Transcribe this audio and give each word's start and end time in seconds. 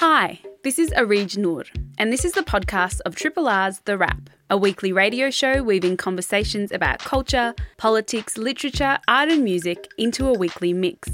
Hi, 0.00 0.40
this 0.64 0.78
is 0.78 0.88
Areej 0.92 1.36
Noor, 1.36 1.64
and 1.98 2.10
this 2.10 2.24
is 2.24 2.32
the 2.32 2.40
podcast 2.40 3.00
of 3.04 3.14
Triple 3.14 3.46
R's 3.46 3.80
The 3.80 3.98
Wrap, 3.98 4.30
a 4.48 4.56
weekly 4.56 4.94
radio 4.94 5.28
show 5.28 5.62
weaving 5.62 5.98
conversations 5.98 6.72
about 6.72 7.00
culture, 7.00 7.54
politics, 7.76 8.38
literature, 8.38 8.98
art, 9.08 9.28
and 9.28 9.44
music 9.44 9.88
into 9.98 10.26
a 10.26 10.32
weekly 10.32 10.72
mix. 10.72 11.10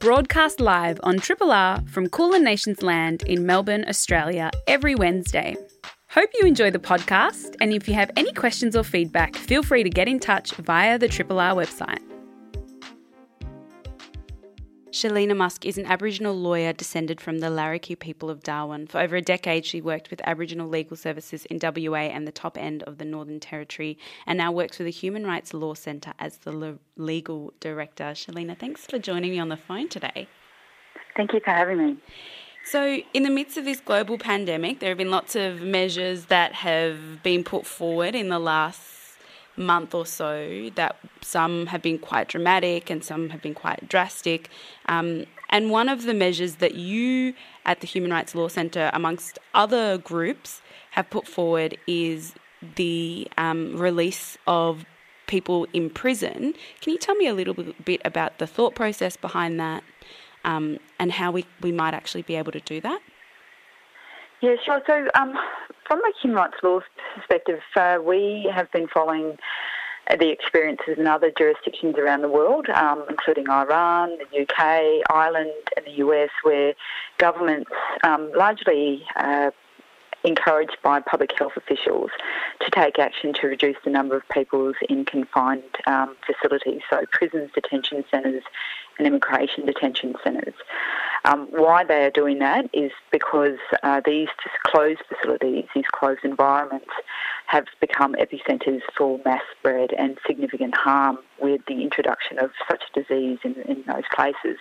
Broadcast 0.00 0.60
live 0.60 1.00
on 1.02 1.18
Triple 1.18 1.50
R 1.50 1.80
from 1.86 2.10
Kulin 2.10 2.44
Nations 2.44 2.82
Land 2.82 3.22
in 3.22 3.46
Melbourne, 3.46 3.86
Australia, 3.88 4.50
every 4.66 4.94
Wednesday. 4.94 5.56
Hope 6.10 6.28
you 6.38 6.46
enjoy 6.46 6.70
the 6.70 6.78
podcast, 6.78 7.56
and 7.62 7.72
if 7.72 7.88
you 7.88 7.94
have 7.94 8.10
any 8.18 8.34
questions 8.34 8.76
or 8.76 8.84
feedback, 8.84 9.34
feel 9.34 9.62
free 9.62 9.82
to 9.82 9.88
get 9.88 10.08
in 10.08 10.20
touch 10.20 10.52
via 10.56 10.98
the 10.98 11.08
Triple 11.08 11.40
R 11.40 11.54
website. 11.54 12.02
Shaleena 14.96 15.36
Musk 15.36 15.66
is 15.66 15.76
an 15.76 15.84
Aboriginal 15.84 16.34
lawyer 16.34 16.72
descended 16.72 17.20
from 17.20 17.40
the 17.40 17.48
Larrakia 17.48 17.98
people 17.98 18.30
of 18.30 18.42
Darwin. 18.42 18.86
For 18.86 18.98
over 18.98 19.16
a 19.16 19.20
decade, 19.20 19.66
she 19.66 19.82
worked 19.82 20.08
with 20.08 20.22
Aboriginal 20.24 20.66
legal 20.66 20.96
services 20.96 21.44
in 21.44 21.58
WA 21.62 22.08
and 22.08 22.26
the 22.26 22.32
top 22.32 22.56
end 22.56 22.82
of 22.84 22.96
the 22.96 23.04
Northern 23.04 23.38
Territory, 23.38 23.98
and 24.26 24.38
now 24.38 24.50
works 24.50 24.78
for 24.78 24.84
the 24.84 24.90
Human 24.90 25.26
Rights 25.26 25.52
Law 25.52 25.74
Centre 25.74 26.14
as 26.18 26.38
the 26.38 26.78
legal 26.96 27.52
director. 27.60 28.04
Shaleena, 28.04 28.58
thanks 28.58 28.86
for 28.86 28.98
joining 28.98 29.32
me 29.32 29.38
on 29.38 29.50
the 29.50 29.58
phone 29.58 29.90
today. 29.90 30.28
Thank 31.14 31.34
you 31.34 31.40
for 31.44 31.50
having 31.50 31.76
me. 31.76 31.98
So, 32.64 33.02
in 33.12 33.22
the 33.22 33.30
midst 33.30 33.58
of 33.58 33.66
this 33.66 33.80
global 33.80 34.16
pandemic, 34.16 34.80
there 34.80 34.88
have 34.88 34.98
been 34.98 35.10
lots 35.10 35.36
of 35.36 35.60
measures 35.60 36.24
that 36.26 36.54
have 36.54 37.22
been 37.22 37.44
put 37.44 37.66
forward 37.66 38.14
in 38.14 38.30
the 38.30 38.38
last 38.38 38.95
month 39.56 39.94
or 39.94 40.06
so 40.06 40.70
that 40.74 40.96
some 41.20 41.66
have 41.66 41.82
been 41.82 41.98
quite 41.98 42.28
dramatic 42.28 42.90
and 42.90 43.04
some 43.04 43.30
have 43.30 43.42
been 43.42 43.54
quite 43.54 43.88
drastic. 43.88 44.50
Um, 44.86 45.26
and 45.50 45.70
one 45.70 45.88
of 45.88 46.04
the 46.04 46.14
measures 46.14 46.56
that 46.56 46.74
you 46.74 47.34
at 47.64 47.80
the 47.80 47.86
Human 47.86 48.10
Rights 48.10 48.34
Law 48.34 48.48
Centre, 48.48 48.90
amongst 48.92 49.38
other 49.54 49.98
groups, 49.98 50.60
have 50.92 51.10
put 51.10 51.26
forward 51.26 51.76
is 51.86 52.34
the 52.76 53.28
um, 53.36 53.76
release 53.76 54.38
of 54.46 54.84
people 55.26 55.66
in 55.72 55.90
prison. 55.90 56.54
Can 56.80 56.92
you 56.92 56.98
tell 56.98 57.14
me 57.16 57.26
a 57.26 57.34
little 57.34 57.54
bit 57.84 58.00
about 58.04 58.38
the 58.38 58.46
thought 58.46 58.74
process 58.74 59.16
behind 59.16 59.58
that 59.60 59.82
um, 60.44 60.78
and 60.98 61.12
how 61.12 61.30
we, 61.30 61.44
we 61.60 61.72
might 61.72 61.94
actually 61.94 62.22
be 62.22 62.36
able 62.36 62.52
to 62.52 62.60
do 62.60 62.80
that? 62.80 63.00
Yeah, 64.42 64.56
sure. 64.64 64.82
So, 64.86 65.08
um, 65.14 65.34
from 65.86 66.00
a 66.00 66.12
human 66.20 66.36
rights 66.36 66.56
law 66.62 66.80
perspective, 67.14 67.60
uh, 67.74 67.98
we 68.04 68.50
have 68.54 68.70
been 68.70 68.86
following 68.88 69.38
the 70.10 70.28
experiences 70.28 70.98
in 70.98 71.06
other 71.06 71.32
jurisdictions 71.36 71.96
around 71.98 72.22
the 72.22 72.28
world, 72.28 72.68
um, 72.68 73.04
including 73.08 73.48
Iran, 73.48 74.18
the 74.18 74.42
UK, 74.42 75.02
Ireland, 75.10 75.52
and 75.76 75.86
the 75.86 75.98
US, 76.04 76.30
where 76.42 76.74
governments 77.18 77.70
um, 78.04 78.30
largely 78.36 79.04
uh, 79.16 79.50
encouraged 80.26 80.76
by 80.82 81.00
public 81.00 81.30
health 81.38 81.52
officials 81.56 82.10
to 82.60 82.70
take 82.70 82.98
action 82.98 83.32
to 83.32 83.46
reduce 83.46 83.76
the 83.84 83.90
number 83.90 84.16
of 84.16 84.28
people 84.28 84.72
in 84.88 85.04
confined 85.04 85.62
um, 85.86 86.16
facilities, 86.26 86.82
so 86.90 87.02
prisons, 87.12 87.50
detention 87.54 88.04
centres, 88.10 88.42
and 88.98 89.06
immigration 89.06 89.64
detention 89.64 90.14
centres. 90.24 90.54
Um, 91.24 91.48
why 91.50 91.84
they 91.84 92.04
are 92.04 92.10
doing 92.10 92.38
that 92.40 92.68
is 92.72 92.92
because 93.10 93.58
uh, 93.82 94.00
these 94.04 94.28
closed 94.64 95.02
facilities, 95.08 95.64
these 95.74 95.86
closed 95.92 96.24
environments, 96.24 96.90
have 97.46 97.66
become 97.80 98.14
epicentres 98.14 98.82
for 98.96 99.20
mass 99.24 99.42
spread 99.58 99.92
and 99.92 100.18
significant 100.26 100.74
harm 100.74 101.18
with 101.40 101.60
the 101.68 101.82
introduction 101.82 102.38
of 102.38 102.50
such 102.68 102.82
a 102.90 103.00
disease 103.00 103.38
in, 103.44 103.54
in 103.62 103.84
those 103.86 104.04
places. 104.14 104.58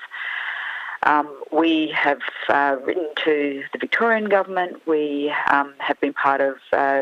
Um, 1.06 1.44
we 1.52 1.94
have 1.96 2.20
uh, 2.50 2.78
written 2.84 3.10
to 3.24 3.64
the 3.72 3.78
Victorian 3.80 4.26
government. 4.26 4.82
We 4.88 5.32
um, 5.52 5.74
have 5.78 6.00
been 6.02 6.14
part 6.14 6.42
of 6.42 6.56
uh, 6.74 7.02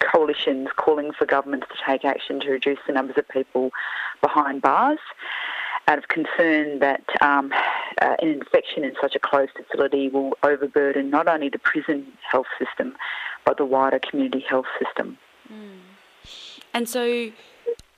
coalitions 0.00 0.68
calling 0.76 1.12
for 1.12 1.26
governments 1.26 1.66
to 1.68 1.74
take 1.86 2.04
action 2.04 2.40
to 2.40 2.50
reduce 2.50 2.78
the 2.86 2.92
numbers 2.92 3.16
of 3.16 3.26
people 3.28 3.70
behind 4.20 4.62
bars 4.62 4.98
out 5.88 5.98
of 5.98 6.08
concern 6.08 6.80
that 6.80 7.02
um, 7.22 7.50
uh, 8.02 8.14
an 8.20 8.28
infection 8.28 8.84
in 8.84 8.94
such 9.00 9.16
a 9.16 9.18
closed 9.18 9.52
facility 9.56 10.08
will 10.08 10.34
overburden 10.42 11.08
not 11.08 11.26
only 11.26 11.48
the 11.48 11.58
prison 11.58 12.06
health 12.30 12.46
system, 12.58 12.94
but 13.46 13.56
the 13.56 13.64
wider 13.64 13.98
community 13.98 14.44
health 14.46 14.66
system. 14.82 15.16
Mm. 15.50 15.78
And 16.74 16.88
so, 16.88 17.30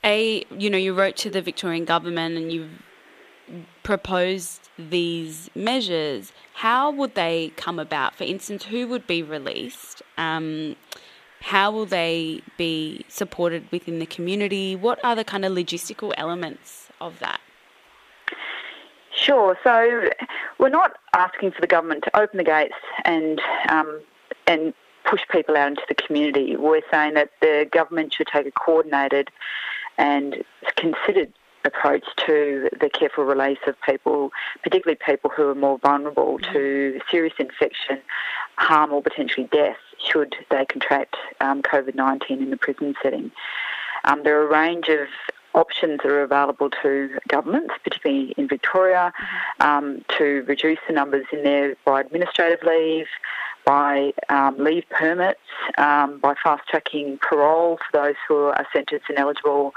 a 0.04 0.44
you 0.56 0.70
know, 0.70 0.78
you 0.78 0.94
wrote 0.94 1.16
to 1.16 1.30
the 1.30 1.42
Victorian 1.42 1.84
government 1.84 2.36
and 2.36 2.52
you 2.52 2.70
proposed 3.82 4.68
these 4.78 5.50
measures. 5.54 6.32
How 6.54 6.90
would 6.90 7.14
they 7.14 7.52
come 7.56 7.78
about? 7.78 8.14
For 8.14 8.24
instance, 8.24 8.64
who 8.64 8.86
would 8.88 9.06
be 9.06 9.22
released? 9.22 10.02
Um, 10.16 10.76
how 11.40 11.70
will 11.70 11.86
they 11.86 12.42
be 12.58 13.04
supported 13.08 13.70
within 13.72 13.98
the 13.98 14.06
community? 14.06 14.76
What 14.76 15.02
are 15.04 15.16
the 15.16 15.24
kind 15.24 15.44
of 15.44 15.52
logistical 15.52 16.12
elements 16.16 16.90
of 17.00 17.18
that? 17.20 17.40
Sure. 19.14 19.58
So 19.64 20.08
we're 20.58 20.68
not 20.68 20.98
asking 21.14 21.52
for 21.52 21.60
the 21.60 21.66
government 21.66 22.04
to 22.04 22.20
open 22.20 22.38
the 22.38 22.44
gates 22.44 22.74
and 23.04 23.40
um, 23.68 24.00
and 24.46 24.72
push 25.04 25.20
people 25.30 25.56
out 25.56 25.68
into 25.68 25.82
the 25.88 25.94
community. 25.94 26.56
We're 26.56 26.82
saying 26.90 27.14
that 27.14 27.30
the 27.40 27.68
government 27.70 28.14
should 28.14 28.28
take 28.28 28.46
a 28.46 28.50
coordinated 28.50 29.30
and 29.98 30.44
considered 30.76 31.32
approach 31.64 32.04
to 32.26 32.68
the 32.80 32.88
careful 32.88 33.24
release 33.24 33.58
of 33.66 33.74
people, 33.82 34.30
particularly 34.62 34.98
people 35.04 35.30
who 35.30 35.48
are 35.48 35.54
more 35.54 35.78
vulnerable 35.78 36.38
mm-hmm. 36.38 36.52
to 36.52 37.00
serious 37.10 37.34
infection, 37.38 38.00
harm, 38.56 38.92
or 38.92 39.02
potentially 39.02 39.48
death 39.52 39.76
should 39.98 40.34
they 40.50 40.64
contract 40.64 41.16
um, 41.40 41.62
COVID 41.62 41.94
19 41.94 42.42
in 42.42 42.50
the 42.50 42.56
prison 42.56 42.94
setting. 43.02 43.30
Um, 44.04 44.22
there 44.22 44.40
are 44.40 44.46
a 44.46 44.50
range 44.50 44.88
of 44.88 45.08
options 45.54 45.98
that 46.02 46.10
are 46.10 46.22
available 46.22 46.70
to 46.82 47.18
governments, 47.28 47.74
particularly 47.82 48.32
in 48.36 48.48
Victoria, 48.48 49.12
um, 49.60 50.04
to 50.16 50.44
reduce 50.46 50.78
the 50.86 50.94
numbers 50.94 51.26
in 51.32 51.42
there 51.42 51.76
by 51.84 52.00
administrative 52.00 52.60
leave, 52.62 53.06
by 53.64 54.12
um, 54.28 54.56
leave 54.58 54.84
permits, 54.90 55.40
um, 55.78 56.18
by 56.18 56.34
fast 56.42 56.62
tracking 56.68 57.18
parole 57.18 57.78
for 57.78 57.98
those 57.98 58.14
who 58.26 58.36
are 58.36 58.66
sentenced 58.72 59.06
and 59.08 59.18
eligible, 59.18 59.72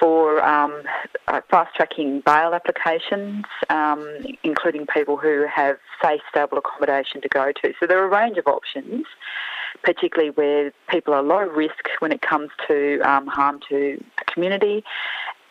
for 0.00 0.42
um, 0.42 0.82
uh, 1.28 1.40
fast 1.50 1.76
tracking 1.76 2.22
bail 2.24 2.54
applications, 2.54 3.44
um, 3.68 4.08
including 4.42 4.86
people 4.86 5.16
who 5.16 5.46
have 5.46 5.76
safe, 6.02 6.22
stable 6.30 6.58
accommodation 6.58 7.20
to 7.20 7.28
go 7.28 7.52
to. 7.62 7.74
So 7.78 7.86
there 7.86 8.02
are 8.02 8.06
a 8.06 8.08
range 8.08 8.38
of 8.38 8.46
options 8.46 9.04
particularly 9.82 10.30
where 10.30 10.72
people 10.88 11.14
are 11.14 11.22
low 11.22 11.40
risk 11.40 11.88
when 12.00 12.12
it 12.12 12.22
comes 12.22 12.50
to 12.68 13.00
um, 13.00 13.26
harm 13.26 13.60
to 13.68 14.02
the 14.18 14.24
community 14.32 14.84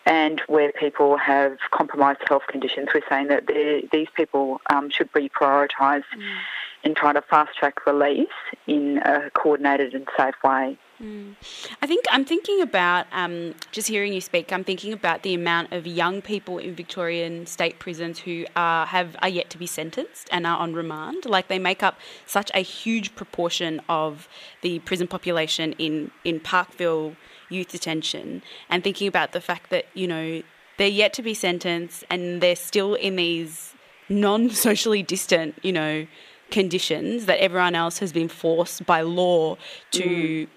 and 0.05 0.41
where 0.47 0.71
people 0.71 1.17
have 1.17 1.57
compromised 1.71 2.19
health 2.27 2.43
conditions. 2.47 2.89
We're 2.93 3.01
saying 3.07 3.27
that 3.27 3.47
these 3.91 4.07
people 4.15 4.59
um, 4.71 4.89
should 4.89 5.11
be 5.13 5.29
prioritised 5.29 6.03
mm. 6.15 6.37
in 6.83 6.95
trying 6.95 7.15
to 7.15 7.21
fast 7.21 7.57
track 7.57 7.85
release 7.85 8.27
in 8.65 8.99
a 8.99 9.29
coordinated 9.31 9.93
and 9.93 10.07
safe 10.17 10.35
way. 10.43 10.77
Mm. 11.01 11.35
I 11.81 11.87
think 11.87 12.05
I'm 12.11 12.25
thinking 12.25 12.61
about 12.61 13.05
um, 13.13 13.55
just 13.71 13.87
hearing 13.87 14.11
you 14.11 14.19
speak. 14.19 14.51
I'm 14.51 14.65
thinking 14.65 14.91
about 14.91 15.23
the 15.23 15.33
amount 15.33 15.71
of 15.71 15.87
young 15.87 16.21
people 16.21 16.57
in 16.57 16.75
Victorian 16.75 17.45
state 17.45 17.79
prisons 17.79 18.19
who 18.19 18.45
are 18.55 18.85
have 18.85 19.15
are 19.21 19.29
yet 19.29 19.49
to 19.51 19.57
be 19.57 19.65
sentenced 19.65 20.27
and 20.31 20.45
are 20.45 20.57
on 20.57 20.73
remand. 20.73 21.25
Like 21.25 21.47
they 21.47 21.59
make 21.59 21.83
up 21.83 21.97
such 22.25 22.51
a 22.53 22.59
huge 22.59 23.15
proportion 23.15 23.81
of 23.87 24.27
the 24.61 24.79
prison 24.79 25.07
population 25.07 25.73
in 25.73 26.11
in 26.25 26.39
Parkville 26.41 27.15
youth 27.49 27.69
detention. 27.69 28.43
And 28.69 28.83
thinking 28.83 29.07
about 29.07 29.31
the 29.31 29.41
fact 29.41 29.69
that 29.69 29.85
you 29.93 30.07
know 30.07 30.41
they're 30.77 30.87
yet 30.87 31.13
to 31.13 31.21
be 31.21 31.33
sentenced 31.33 32.03
and 32.09 32.41
they're 32.41 32.55
still 32.55 32.95
in 32.95 33.15
these 33.15 33.73
non-socially 34.09 35.03
distant, 35.03 35.55
you 35.61 35.71
know 35.71 36.07
conditions 36.51 37.27
that 37.27 37.39
everyone 37.39 37.75
else 37.75 37.99
has 37.99 38.11
been 38.11 38.27
forced 38.27 38.83
by 38.83 39.01
law 39.01 39.55
to 39.91 40.03
mm 40.03 40.47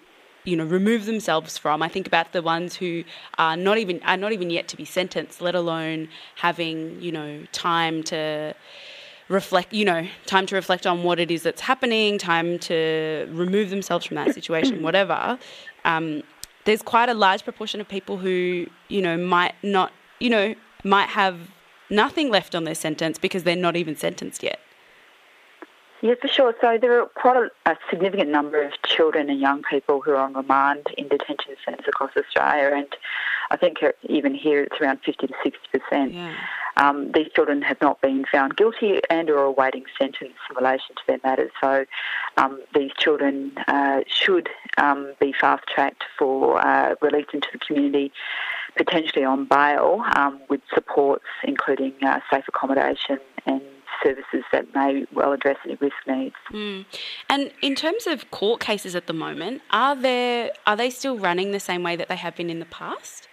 you 0.44 0.56
know 0.56 0.64
remove 0.64 1.06
themselves 1.06 1.58
from. 1.58 1.82
I 1.82 1.88
think 1.88 2.06
about 2.06 2.32
the 2.32 2.42
ones 2.42 2.76
who 2.76 3.04
are 3.38 3.56
not 3.56 3.78
even 3.78 4.02
are 4.04 4.16
not 4.16 4.32
even 4.32 4.50
yet 4.50 4.68
to 4.68 4.76
be 4.76 4.84
sentenced, 4.84 5.40
let 5.40 5.54
alone 5.54 6.08
having 6.36 7.00
you 7.00 7.12
know 7.12 7.44
time 7.52 8.02
to 8.04 8.54
reflect 9.28 9.72
you 9.72 9.84
know 9.84 10.06
time 10.26 10.46
to 10.46 10.54
reflect 10.54 10.86
on 10.86 11.02
what 11.02 11.18
it 11.18 11.30
is 11.30 11.42
that's 11.42 11.62
happening 11.62 12.18
time 12.18 12.58
to 12.58 13.26
remove 13.30 13.70
themselves 13.70 14.04
from 14.04 14.16
that 14.16 14.34
situation 14.38 14.82
whatever 14.82 15.38
um, 15.84 16.22
there's 16.64 16.82
quite 16.82 17.08
a 17.08 17.14
large 17.14 17.42
proportion 17.42 17.80
of 17.80 17.88
people 17.88 18.18
who 18.18 18.66
you 18.88 19.00
know 19.00 19.16
might 19.16 19.54
not 19.62 19.92
you 20.18 20.28
know 20.28 20.54
might 20.84 21.08
have 21.08 21.38
nothing 21.88 22.30
left 22.30 22.54
on 22.54 22.64
their 22.64 22.74
sentence 22.74 23.18
because 23.18 23.44
they're 23.44 23.56
not 23.56 23.76
even 23.76 23.96
sentenced 23.96 24.42
yet 24.42 24.60
yeah, 26.02 26.14
for 26.20 26.26
sure. 26.26 26.54
So 26.60 26.78
there 26.80 27.00
are 27.00 27.06
quite 27.06 27.36
a, 27.36 27.70
a, 27.70 27.76
significant 27.88 28.28
number 28.28 28.60
of 28.60 28.72
children 28.84 29.30
and 29.30 29.40
young 29.40 29.62
people 29.62 30.00
who 30.00 30.10
are 30.10 30.16
on 30.16 30.34
remand 30.34 30.88
in 30.98 31.06
detention 31.06 31.54
centres 31.64 31.86
across 31.86 32.10
Australia, 32.16 32.76
and 32.76 32.88
I 33.52 33.56
think 33.56 33.78
even 34.08 34.34
here 34.34 34.64
it's 34.64 34.80
around 34.80 34.98
50 35.04 35.28
to 35.28 35.34
60 35.44 35.58
percent. 35.72 36.12
Yeah. 36.12 36.34
Um, 36.76 37.12
these 37.12 37.28
children 37.34 37.62
have 37.62 37.80
not 37.80 38.00
been 38.00 38.24
found 38.32 38.56
guilty 38.56 39.00
and 39.10 39.30
are 39.30 39.44
awaiting 39.44 39.84
sentence 39.98 40.32
in 40.48 40.56
relation 40.56 40.96
to 40.96 41.02
their 41.06 41.20
matters. 41.22 41.52
So 41.60 41.84
um, 42.36 42.60
these 42.74 42.90
children 42.98 43.52
uh, 43.68 44.00
should 44.06 44.48
um, 44.78 45.12
be 45.20 45.32
fast 45.38 45.64
tracked 45.72 46.02
for 46.18 46.60
uh, 46.66 46.94
release 47.00 47.26
into 47.32 47.48
the 47.52 47.58
community, 47.58 48.10
potentially 48.76 49.24
on 49.24 49.44
bail, 49.44 50.02
um, 50.16 50.40
with 50.48 50.62
supports 50.74 51.26
including 51.44 51.92
uh, 52.02 52.20
safe 52.30 52.44
accommodation 52.48 53.18
and 53.46 53.60
services 54.02 54.44
that 54.52 54.74
may 54.74 55.06
well 55.12 55.32
address 55.32 55.56
any 55.64 55.76
risk 55.76 55.96
needs. 56.06 56.34
Mm. 56.52 56.84
And 57.28 57.52
in 57.62 57.74
terms 57.74 58.06
of 58.06 58.30
court 58.30 58.60
cases 58.60 58.94
at 58.94 59.06
the 59.06 59.12
moment, 59.12 59.62
are 59.70 59.96
there 59.96 60.52
are 60.66 60.76
they 60.76 60.90
still 60.90 61.18
running 61.18 61.52
the 61.52 61.60
same 61.60 61.82
way 61.82 61.96
that 61.96 62.08
they 62.08 62.16
have 62.16 62.36
been 62.36 62.50
in 62.50 62.58
the 62.58 62.66
past? 62.66 63.28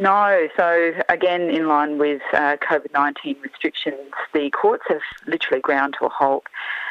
No, 0.00 0.46
so 0.56 0.92
again, 1.08 1.50
in 1.50 1.66
line 1.66 1.98
with 1.98 2.22
uh, 2.32 2.56
COVID 2.70 2.92
19 2.94 3.36
restrictions, 3.42 4.12
the 4.32 4.48
courts 4.50 4.84
have 4.88 5.00
literally 5.26 5.60
ground 5.60 5.96
to 5.98 6.06
a 6.06 6.08
halt. 6.08 6.44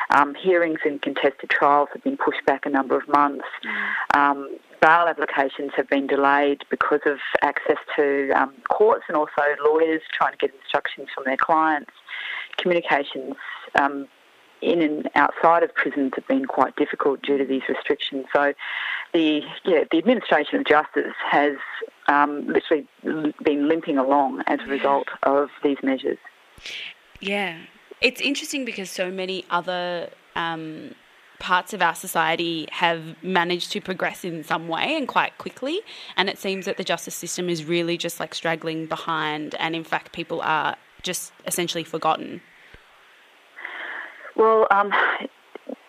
Um, 0.10 0.36
hearings 0.36 0.80
and 0.86 1.02
contested 1.02 1.50
trials 1.50 1.90
have 1.94 2.04
been 2.04 2.18
pushed 2.18 2.46
back 2.46 2.66
a 2.66 2.70
number 2.70 2.98
of 2.98 3.08
months. 3.10 3.46
Um, 4.14 4.58
bail 4.82 5.08
applications 5.08 5.72
have 5.76 5.90
been 5.90 6.08
delayed 6.08 6.64
because 6.70 7.02
of 7.06 7.20
access 7.42 7.78
to 7.96 8.32
um, 8.32 8.54
courts 8.70 9.06
and 9.08 9.18
also 9.18 9.42
lawyers 9.64 10.02
trying 10.12 10.32
to 10.32 10.38
get 10.38 10.54
instructions 10.62 11.08
from 11.14 11.24
their 11.26 11.38
clients. 11.38 11.92
Communications 12.58 13.36
um, 13.76 14.08
in 14.62 14.82
and 14.82 15.10
outside 15.16 15.64
of 15.64 15.74
prisons 15.76 16.14
have 16.16 16.28
been 16.28 16.46
quite 16.46 16.76
difficult 16.76 17.22
due 17.22 17.38
to 17.38 17.46
these 17.46 17.62
restrictions. 17.70 18.26
So, 18.34 18.54
the 19.14 19.42
yeah, 19.64 19.84
the 19.92 19.98
administration 19.98 20.60
of 20.60 20.66
justice 20.66 21.14
has 21.30 21.58
um, 22.08 22.48
literally 22.48 22.88
been 23.04 23.68
limping 23.68 23.98
along 23.98 24.44
as 24.48 24.60
a 24.62 24.68
result 24.68 25.08
of 25.24 25.50
these 25.64 25.78
measures. 25.84 26.18
Yeah, 27.20 27.58
it's 28.02 28.22
interesting 28.22 28.66
because 28.66 28.90
so 28.90 29.12
many 29.12 29.46
other. 29.50 30.10
Um, 30.36 30.96
parts 31.40 31.74
of 31.74 31.82
our 31.82 31.96
society 31.96 32.68
have 32.72 33.16
managed 33.24 33.72
to 33.72 33.82
progress 33.82 34.24
in 34.24 34.44
some 34.44 34.68
way 34.68 34.96
and 34.96 35.08
quite 35.08 35.38
quickly. 35.38 35.82
And 36.16 36.30
it 36.30 36.38
seems 36.38 36.66
that 36.66 36.78
the 36.78 36.84
justice 36.84 37.16
system 37.16 37.50
is 37.50 37.66
really 37.66 37.98
just 37.98 38.20
like 38.20 38.34
straggling 38.34 38.86
behind, 38.88 39.56
and 39.56 39.76
in 39.76 39.84
fact, 39.84 40.12
people 40.12 40.42
are 40.42 40.76
just 41.04 41.32
essentially 41.46 41.84
forgotten. 41.84 42.42
Well, 44.36 44.68
um, 44.72 44.92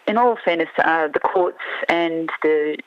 in 0.06 0.16
all 0.16 0.38
fairness, 0.42 0.68
uh, 0.78 1.08
the 1.08 1.20
courts 1.20 1.58
and 1.88 2.30
the 2.42 2.78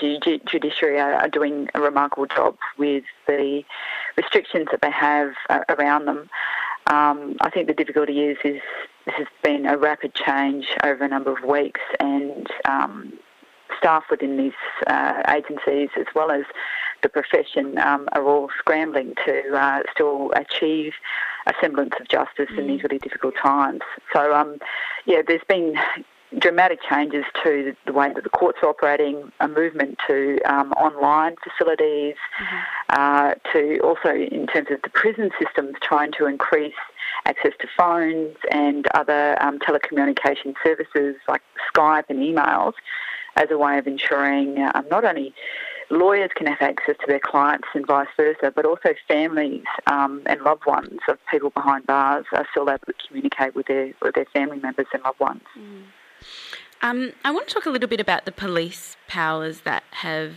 judiciary 0.00 1.00
are, 1.00 1.28
doing 1.28 1.68
a 1.74 1.80
remarkable 1.80 2.26
job 2.26 2.56
with 2.78 3.04
the 3.26 3.62
restrictions 4.16 4.66
that 4.70 4.80
they 4.82 4.90
have 4.90 5.32
uh, 5.50 5.60
around 5.68 6.06
them. 6.06 6.28
Um, 6.90 7.36
I 7.40 7.50
think 7.50 7.68
the 7.68 7.74
difficulty 7.74 8.20
is 8.20 8.38
is 8.44 8.60
this 9.08 9.16
has 9.16 9.26
been 9.42 9.64
a 9.64 9.78
rapid 9.78 10.14
change 10.14 10.66
over 10.84 11.02
a 11.02 11.08
number 11.08 11.30
of 11.30 11.42
weeks, 11.42 11.80
and 11.98 12.46
um, 12.68 13.14
staff 13.78 14.04
within 14.10 14.36
these 14.36 14.52
uh, 14.86 15.22
agencies, 15.28 15.88
as 15.98 16.06
well 16.14 16.30
as 16.30 16.44
the 17.02 17.08
profession, 17.08 17.78
um, 17.78 18.06
are 18.12 18.24
all 18.24 18.50
scrambling 18.58 19.14
to 19.24 19.56
uh, 19.56 19.82
still 19.90 20.30
achieve 20.36 20.92
a 21.46 21.54
semblance 21.58 21.94
of 21.98 22.06
justice 22.08 22.50
mm. 22.52 22.58
in 22.58 22.66
these 22.66 22.82
really 22.82 22.98
difficult 22.98 23.34
times. 23.42 23.80
So, 24.12 24.34
um, 24.34 24.58
yeah, 25.06 25.22
there's 25.26 25.40
been 25.48 25.74
dramatic 26.38 26.80
changes 26.86 27.24
to 27.42 27.74
the 27.86 27.92
way 27.94 28.12
that 28.12 28.22
the 28.22 28.28
courts 28.30 28.58
are 28.62 28.68
operating, 28.68 29.32
a 29.40 29.48
movement 29.48 29.98
to 30.06 30.38
um, 30.44 30.72
online 30.72 31.36
facilities, 31.42 32.16
mm-hmm. 32.42 32.56
uh, 32.90 33.34
to 33.54 33.78
also 33.78 34.10
in 34.10 34.46
terms 34.46 34.68
of 34.70 34.82
the 34.82 34.90
prison 34.90 35.30
systems 35.42 35.76
trying 35.80 36.12
to 36.12 36.26
increase 36.26 36.74
access 37.26 37.52
to 37.60 37.68
phones 37.76 38.36
and 38.50 38.86
other 38.94 39.40
um, 39.42 39.58
telecommunication 39.58 40.54
services 40.62 41.16
like 41.28 41.42
Skype 41.74 42.04
and 42.08 42.18
emails 42.18 42.74
as 43.36 43.50
a 43.50 43.58
way 43.58 43.78
of 43.78 43.86
ensuring 43.86 44.58
um, 44.74 44.86
not 44.90 45.04
only 45.04 45.34
lawyers 45.90 46.30
can 46.34 46.46
have 46.46 46.60
access 46.60 46.96
to 47.00 47.06
their 47.06 47.20
clients 47.20 47.68
and 47.74 47.86
vice 47.86 48.08
versa, 48.16 48.52
but 48.54 48.64
also 48.64 48.94
families 49.06 49.64
um, 49.86 50.22
and 50.26 50.42
loved 50.42 50.66
ones 50.66 50.98
of 51.08 51.18
people 51.30 51.50
behind 51.50 51.86
bars 51.86 52.26
are 52.32 52.46
still 52.50 52.68
able 52.68 52.86
to 52.86 52.94
communicate 53.06 53.54
with 53.54 53.66
their 53.66 53.92
with 54.02 54.14
their 54.14 54.26
family 54.26 54.58
members 54.58 54.86
and 54.92 55.02
loved 55.02 55.20
ones. 55.20 55.42
Mm. 55.58 55.84
Um, 56.80 57.12
I 57.24 57.30
want 57.30 57.48
to 57.48 57.54
talk 57.54 57.66
a 57.66 57.70
little 57.70 57.88
bit 57.88 58.00
about 58.00 58.24
the 58.24 58.32
police 58.32 58.96
powers 59.08 59.60
that 59.60 59.82
have 59.90 60.34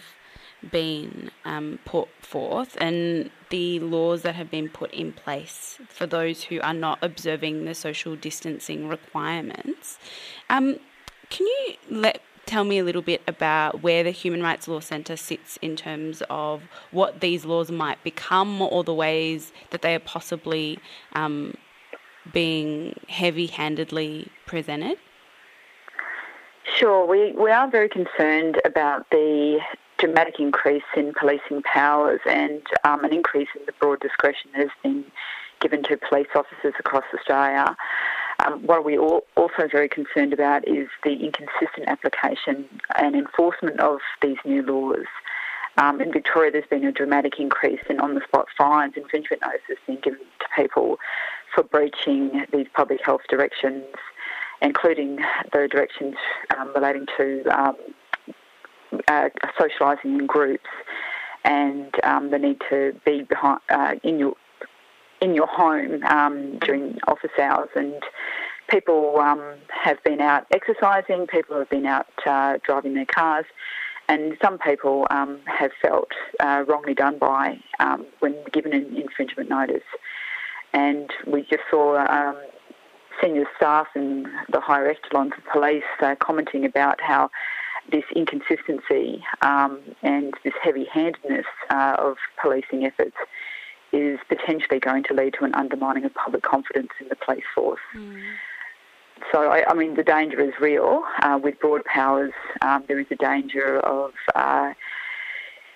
been 0.72 1.31
um, 1.45 1.80
put 1.86 2.07
forth 2.22 2.78
and 2.80 3.31
the 3.51 3.80
laws 3.80 4.24
that 4.24 4.33
have 4.36 4.50
been 4.50 4.68
put 4.68 4.92
in 4.92 5.13
place 5.13 5.77
for 5.88 6.07
those 6.07 6.44
who 6.44 6.59
are 6.62 6.74
not 6.74 6.98
observing 7.01 7.65
the 7.65 7.75
social 7.75 8.15
distancing 8.15 8.88
requirements. 8.88 10.00
Um, 10.50 10.77
can 11.30 11.45
you 11.45 11.75
let 11.89 12.21
tell 12.48 12.63
me 12.63 12.80
a 12.80 12.83
little 12.83 13.01
bit 13.01 13.21
about 13.27 13.81
where 13.81 14.03
the 14.03 14.12
Human 14.12 14.42
Rights 14.42 14.68
Law 14.68 14.80
Centre 14.80 15.15
sits 15.15 15.57
in 15.62 15.75
terms 15.75 16.21
of 16.30 16.63
what 16.92 17.21
these 17.21 17.45
laws 17.45 17.71
might 17.71 18.03
become 18.03 18.62
or 18.62 18.83
the 18.83 18.94
ways 18.94 19.54
that 19.69 19.81
they 19.81 19.95
are 19.95 20.00
possibly 20.00 20.80
um, 21.13 21.54
being 22.33 23.00
heavy 23.07 23.47
handedly 23.47 24.27
presented? 24.45 24.97
Sure, 26.75 27.06
we, 27.06 27.31
we 27.33 27.51
are 27.51 27.69
very 27.69 27.89
concerned 27.89 28.62
about 28.65 29.09
the 29.12 29.59
dramatic 30.01 30.39
increase 30.39 30.83
in 30.98 31.13
policing 31.13 31.62
powers 31.62 32.19
and 32.27 32.62
um, 32.83 33.06
an 33.06 33.13
increase 33.13 33.48
in 33.56 33.62
the 33.68 33.74
broad 33.80 34.00
discretion 34.00 34.50
that 34.53 34.62
has 34.62 34.69
been 34.83 35.06
given 35.62 35.83
to 35.83 35.95
police 36.09 36.27
officers 36.36 36.74
across 36.80 37.03
Australia. 37.18 37.75
Um, 38.44 38.65
what 38.65 38.83
we're 38.83 39.00
also 39.00 39.68
very 39.71 39.88
concerned 39.88 40.33
about 40.33 40.68
is 40.68 40.88
the 41.03 41.12
inconsistent 41.12 41.88
application 41.88 42.65
and 42.95 43.15
enforcement 43.15 43.80
of 43.80 44.00
these 44.21 44.38
new 44.44 44.63
laws. 44.63 45.06
Um, 45.77 46.01
in 46.01 46.12
Victoria, 46.12 46.51
there's 46.51 46.65
been 46.69 46.83
a 46.83 46.92
dramatic 46.92 47.39
increase 47.39 47.80
in 47.88 48.00
on-the-spot 48.00 48.47
fines, 48.57 48.94
infringement 48.97 49.44
notices 49.44 49.77
being 49.86 50.00
given 50.01 50.19
to 50.19 50.45
people 50.56 50.97
for 51.54 51.63
breaching 51.63 52.44
these 52.51 52.68
public 52.74 53.00
health 53.06 53.21
directions, 53.30 53.86
including 54.62 55.18
the 55.54 55.68
directions 55.69 56.15
um, 56.57 56.74
relating 56.74 57.06
to 57.18 57.44
um, 57.57 57.75
uh, 59.07 59.29
socialising 59.59 60.19
in 60.19 60.27
groups 60.27 60.69
and 61.43 61.93
um, 62.03 62.31
the 62.31 62.38
need 62.38 62.61
to 62.69 62.93
be 63.05 63.23
behind, 63.23 63.59
uh, 63.69 63.95
in 64.03 64.19
your 64.19 64.35
in 65.21 65.35
your 65.35 65.47
home 65.47 66.03
um, 66.05 66.57
during 66.59 66.97
office 67.07 67.31
hours 67.39 67.69
and 67.75 68.01
people 68.71 69.19
um, 69.19 69.41
have 69.69 70.01
been 70.04 70.21
out 70.21 70.47
exercising, 70.51 71.27
people 71.27 71.59
have 71.59 71.69
been 71.69 71.85
out 71.85 72.07
uh, 72.25 72.57
driving 72.63 72.94
their 72.94 73.06
cars, 73.06 73.45
and 74.07 74.37
some 74.42 74.57
people 74.57 75.06
um, 75.11 75.39
have 75.45 75.71
felt 75.81 76.09
uh, 76.39 76.63
wrongly 76.68 76.94
done 76.94 77.19
by 77.19 77.57
um, 77.80 78.06
when 78.19 78.35
given 78.51 78.73
an 78.73 78.95
infringement 78.95 79.49
notice. 79.49 79.83
And 80.73 81.11
we 81.27 81.42
just 81.42 81.63
saw 81.69 81.97
um, 82.07 82.37
senior 83.21 83.45
staff 83.57 83.87
in 83.95 84.25
the 84.51 84.61
higher 84.61 84.87
echelons 84.87 85.33
of 85.37 85.44
police 85.51 85.83
uh, 86.01 86.16
commenting 86.19 86.66
about 86.66 87.01
how 87.01 87.30
this 87.92 88.04
inconsistency 88.16 89.24
um, 89.42 89.80
and 90.02 90.33
this 90.44 90.54
heavy-handedness 90.62 91.45
uh, 91.69 91.95
of 91.98 92.18
policing 92.42 92.86
efforts 92.86 93.16
is 93.94 94.19
potentially 94.30 94.80
going 94.80 95.04
to 95.04 95.14
lead 95.14 95.33
to 95.38 95.45
an 95.45 95.54
undermining 95.54 96.06
of 96.06 96.14
public 96.14 96.44
confidence 96.44 96.90
in 97.00 97.10
the 97.10 97.16
police 97.16 97.44
force. 97.54 97.81
Mm. 97.95 98.21
So, 99.31 99.52
I, 99.52 99.64
I, 99.69 99.74
mean, 99.74 99.95
the 99.95 100.04
danger 100.04 100.40
is 100.42 100.54
real. 100.60 101.04
Uh, 101.21 101.40
with 101.42 101.60
broad 101.60 101.83
powers, 101.86 102.33
um, 102.62 102.83
there 102.88 103.00
is 103.00 103.06
a 103.12 103.16
danger 103.16 103.80
of 103.81 104.14
uh, 104.36 104.74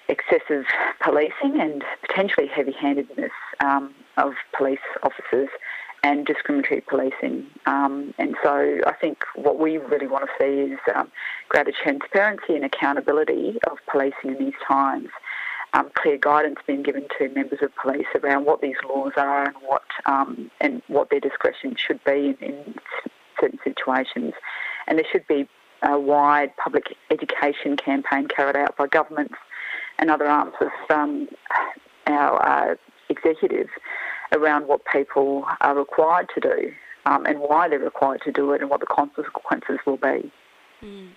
excessive 0.07 0.65
policing 1.01 1.59
and 1.59 1.83
potentially 2.07 2.47
heavy 2.47 2.71
handedness 2.71 3.31
um, 3.63 3.93
of 4.17 4.33
police 4.57 4.79
officers 5.03 5.49
and 6.05 6.23
discriminatory 6.23 6.81
policing. 6.81 7.47
Um, 7.65 8.13
and 8.19 8.35
so 8.43 8.77
I 8.85 8.93
think 9.01 9.23
what 9.33 9.57
we 9.57 9.77
really 9.77 10.05
want 10.05 10.25
to 10.25 10.31
see 10.39 10.71
is 10.73 10.79
um, 10.95 11.11
greater 11.49 11.71
transparency 11.71 12.53
and 12.53 12.63
accountability 12.63 13.57
of 13.69 13.79
policing 13.91 14.35
in 14.35 14.37
these 14.37 14.59
times 14.67 15.09
um, 15.73 15.89
clear 15.95 16.17
guidance 16.17 16.57
being 16.67 16.83
given 16.83 17.07
to 17.17 17.29
members 17.29 17.59
of 17.63 17.71
police 17.75 18.05
around 18.21 18.45
what 18.45 18.61
these 18.61 18.75
laws 18.87 19.13
are 19.17 19.45
and 19.45 19.55
what 19.65 19.81
um, 20.05 20.51
and 20.61 20.83
what 20.87 21.09
their 21.09 21.19
discretion 21.19 21.75
should 21.75 22.01
be 22.03 22.37
in, 22.39 22.53
in, 22.53 22.75
certain 23.41 23.59
situations. 23.63 24.33
And 24.87 24.99
there 24.99 25.05
should 25.11 25.27
be 25.27 25.49
a 25.81 25.99
wide 25.99 26.55
public 26.55 26.95
education 27.09 27.75
campaign 27.75 28.27
carried 28.27 28.55
out 28.55 28.77
by 28.77 28.87
governments 28.87 29.35
and 29.97 30.09
other 30.09 30.25
arms 30.25 30.53
of 30.61 30.71
um, 30.89 31.27
our 32.07 32.71
uh, 32.71 32.75
executives 33.09 33.71
around 34.31 34.67
what 34.67 34.81
people 34.85 35.45
are 35.61 35.75
required 35.75 36.29
to 36.35 36.41
do 36.41 36.73
um, 37.05 37.25
and 37.25 37.39
why 37.39 37.67
they're 37.67 37.79
required 37.79 38.21
to 38.23 38.31
do 38.31 38.51
it 38.53 38.61
and 38.61 38.69
what 38.69 38.79
the 38.79 38.85
consequences 38.85 39.77
will 39.85 39.97
be. 39.97 40.31
Mm. 40.83 41.09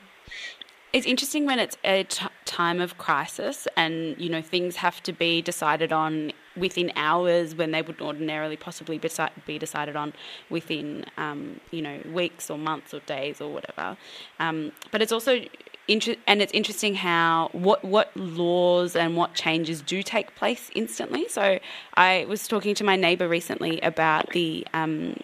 It's 0.92 1.06
interesting 1.06 1.44
when 1.44 1.58
it's 1.58 1.76
a 1.84 2.04
t- 2.04 2.26
time 2.46 2.80
of 2.80 2.96
crisis 2.96 3.68
and, 3.76 4.18
you 4.18 4.30
know, 4.30 4.40
things 4.40 4.76
have 4.76 5.02
to 5.02 5.12
be 5.12 5.42
decided 5.42 5.92
on 5.92 6.32
within 6.56 6.90
hours 6.96 7.54
when 7.54 7.72
they 7.72 7.82
would 7.82 8.00
ordinarily 8.00 8.56
possibly 8.56 8.98
be 9.46 9.58
decided 9.58 9.96
on 9.96 10.14
within, 10.48 11.04
um, 11.18 11.60
you 11.70 11.82
know, 11.82 12.00
weeks 12.10 12.48
or 12.48 12.56
months 12.56 12.94
or 12.94 13.00
days 13.00 13.42
or 13.42 13.52
whatever. 13.52 13.98
Um, 14.40 14.72
but 14.90 15.02
it's 15.02 15.12
also 15.12 15.40
Inter- 15.88 16.16
and 16.26 16.42
it's 16.42 16.52
interesting 16.52 16.94
how 16.94 17.48
what 17.52 17.82
what 17.82 18.14
laws 18.14 18.94
and 18.94 19.16
what 19.16 19.34
changes 19.34 19.80
do 19.80 20.02
take 20.02 20.36
place 20.36 20.70
instantly. 20.74 21.26
So 21.28 21.58
I 21.94 22.26
was 22.28 22.46
talking 22.46 22.74
to 22.74 22.84
my 22.84 22.94
neighbour 22.94 23.26
recently 23.26 23.80
about 23.80 24.30
the 24.32 24.66
um, 24.74 25.16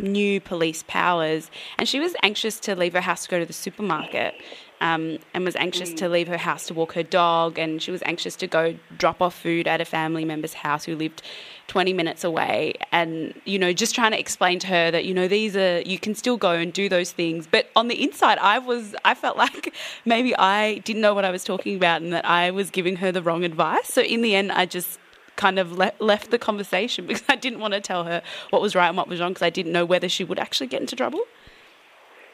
new 0.00 0.40
police 0.40 0.82
powers, 0.88 1.50
and 1.78 1.88
she 1.88 2.00
was 2.00 2.14
anxious 2.24 2.58
to 2.60 2.74
leave 2.74 2.94
her 2.94 3.00
house 3.00 3.24
to 3.24 3.30
go 3.30 3.38
to 3.38 3.46
the 3.46 3.52
supermarket. 3.52 4.34
Um, 4.80 5.18
and 5.34 5.44
was 5.44 5.56
anxious 5.56 5.90
mm. 5.90 5.96
to 5.96 6.08
leave 6.08 6.28
her 6.28 6.36
house 6.36 6.68
to 6.68 6.74
walk 6.74 6.92
her 6.92 7.02
dog, 7.02 7.58
and 7.58 7.82
she 7.82 7.90
was 7.90 8.00
anxious 8.04 8.36
to 8.36 8.46
go 8.46 8.76
drop 8.96 9.20
off 9.20 9.34
food 9.34 9.66
at 9.66 9.80
a 9.80 9.84
family 9.84 10.24
member's 10.24 10.54
house 10.54 10.84
who 10.84 10.94
lived 10.94 11.20
20 11.68 11.92
minutes 11.92 12.24
away. 12.24 12.74
And, 12.90 13.34
you 13.44 13.58
know, 13.58 13.72
just 13.72 13.94
trying 13.94 14.12
to 14.12 14.18
explain 14.18 14.58
to 14.60 14.66
her 14.66 14.90
that, 14.90 15.04
you 15.04 15.14
know, 15.14 15.28
these 15.28 15.56
are, 15.56 15.80
you 15.82 15.98
can 15.98 16.14
still 16.14 16.36
go 16.36 16.52
and 16.52 16.72
do 16.72 16.88
those 16.88 17.12
things. 17.12 17.46
But 17.46 17.70
on 17.76 17.88
the 17.88 18.02
inside, 18.02 18.38
I 18.38 18.58
was, 18.58 18.96
I 19.04 19.14
felt 19.14 19.36
like 19.36 19.74
maybe 20.04 20.34
I 20.36 20.78
didn't 20.78 21.02
know 21.02 21.14
what 21.14 21.24
I 21.24 21.30
was 21.30 21.44
talking 21.44 21.76
about 21.76 22.02
and 22.02 22.12
that 22.12 22.24
I 22.24 22.50
was 22.50 22.70
giving 22.70 22.96
her 22.96 23.12
the 23.12 23.22
wrong 23.22 23.44
advice. 23.44 23.88
So 23.88 24.02
in 24.02 24.22
the 24.22 24.34
end, 24.34 24.50
I 24.50 24.66
just 24.66 24.98
kind 25.36 25.58
of 25.58 25.72
le- 25.72 25.92
left 26.00 26.30
the 26.30 26.38
conversation 26.38 27.06
because 27.08 27.24
I 27.28 27.36
didn't 27.36 27.60
want 27.60 27.74
to 27.74 27.80
tell 27.80 28.04
her 28.04 28.22
what 28.50 28.60
was 28.60 28.74
right 28.74 28.88
and 28.88 28.96
what 28.96 29.08
was 29.08 29.20
wrong 29.20 29.32
because 29.32 29.42
I 29.42 29.50
didn't 29.50 29.72
know 29.72 29.84
whether 29.84 30.08
she 30.08 30.24
would 30.24 30.38
actually 30.38 30.66
get 30.66 30.80
into 30.80 30.96
trouble. 30.96 31.22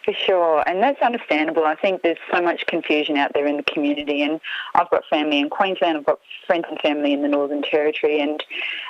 For 0.05 0.13
sure, 0.13 0.63
and 0.67 0.83
that's 0.83 1.01
understandable. 1.01 1.65
I 1.65 1.77
think 1.77 2.03
there's 2.03 2.19
so 2.31 2.43
much 2.43 2.67
confusion 2.67 3.17
out 3.17 3.33
there 3.33 3.47
in 3.47 3.57
the 3.57 3.63
community, 3.63 4.23
and 4.23 4.39
I've 4.75 4.91
got 4.91 5.03
family 5.09 5.39
in 5.39 5.49
Queensland, 5.49 5.97
I've 5.97 6.05
got 6.05 6.19
friends 6.47 6.67
and 6.69 6.79
family 6.81 7.15
in 7.15 7.23
the 7.23 7.29
Northern 7.29 7.63
Territory, 7.63 8.21
and 8.21 8.45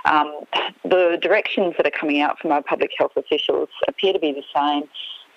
um, 0.07 0.41
the 0.83 1.17
directions 1.23 1.75
that 1.77 1.87
are 1.87 1.93
coming 1.93 2.21
out 2.21 2.41
from 2.41 2.51
our 2.51 2.63
public 2.63 2.91
health 2.99 3.13
officials 3.15 3.69
appear 3.87 4.13
to 4.13 4.19
be 4.19 4.33
the 4.33 4.43
same, 4.53 4.89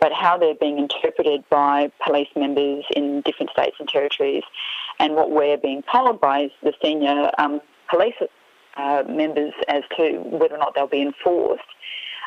but 0.02 0.12
how 0.12 0.36
they're 0.36 0.56
being 0.56 0.80
interpreted 0.80 1.44
by 1.52 1.92
police 2.04 2.30
members 2.36 2.84
in 2.96 3.22
different 3.22 3.52
states 3.52 3.76
and 3.80 3.88
territories, 3.88 4.44
and 5.00 5.14
what 5.14 5.30
we're 5.30 5.58
being 5.58 5.84
told 5.92 6.20
by 6.20 6.50
the 6.64 6.74
senior 6.82 7.30
um, 7.38 7.62
police 7.88 8.16
uh, 8.78 9.04
members 9.08 9.54
as 9.68 9.84
to 9.96 10.14
whether 10.24 10.56
or 10.56 10.60
not 10.60 10.74
they'll 10.74 10.88
be 10.88 11.04
enforced 11.04 11.62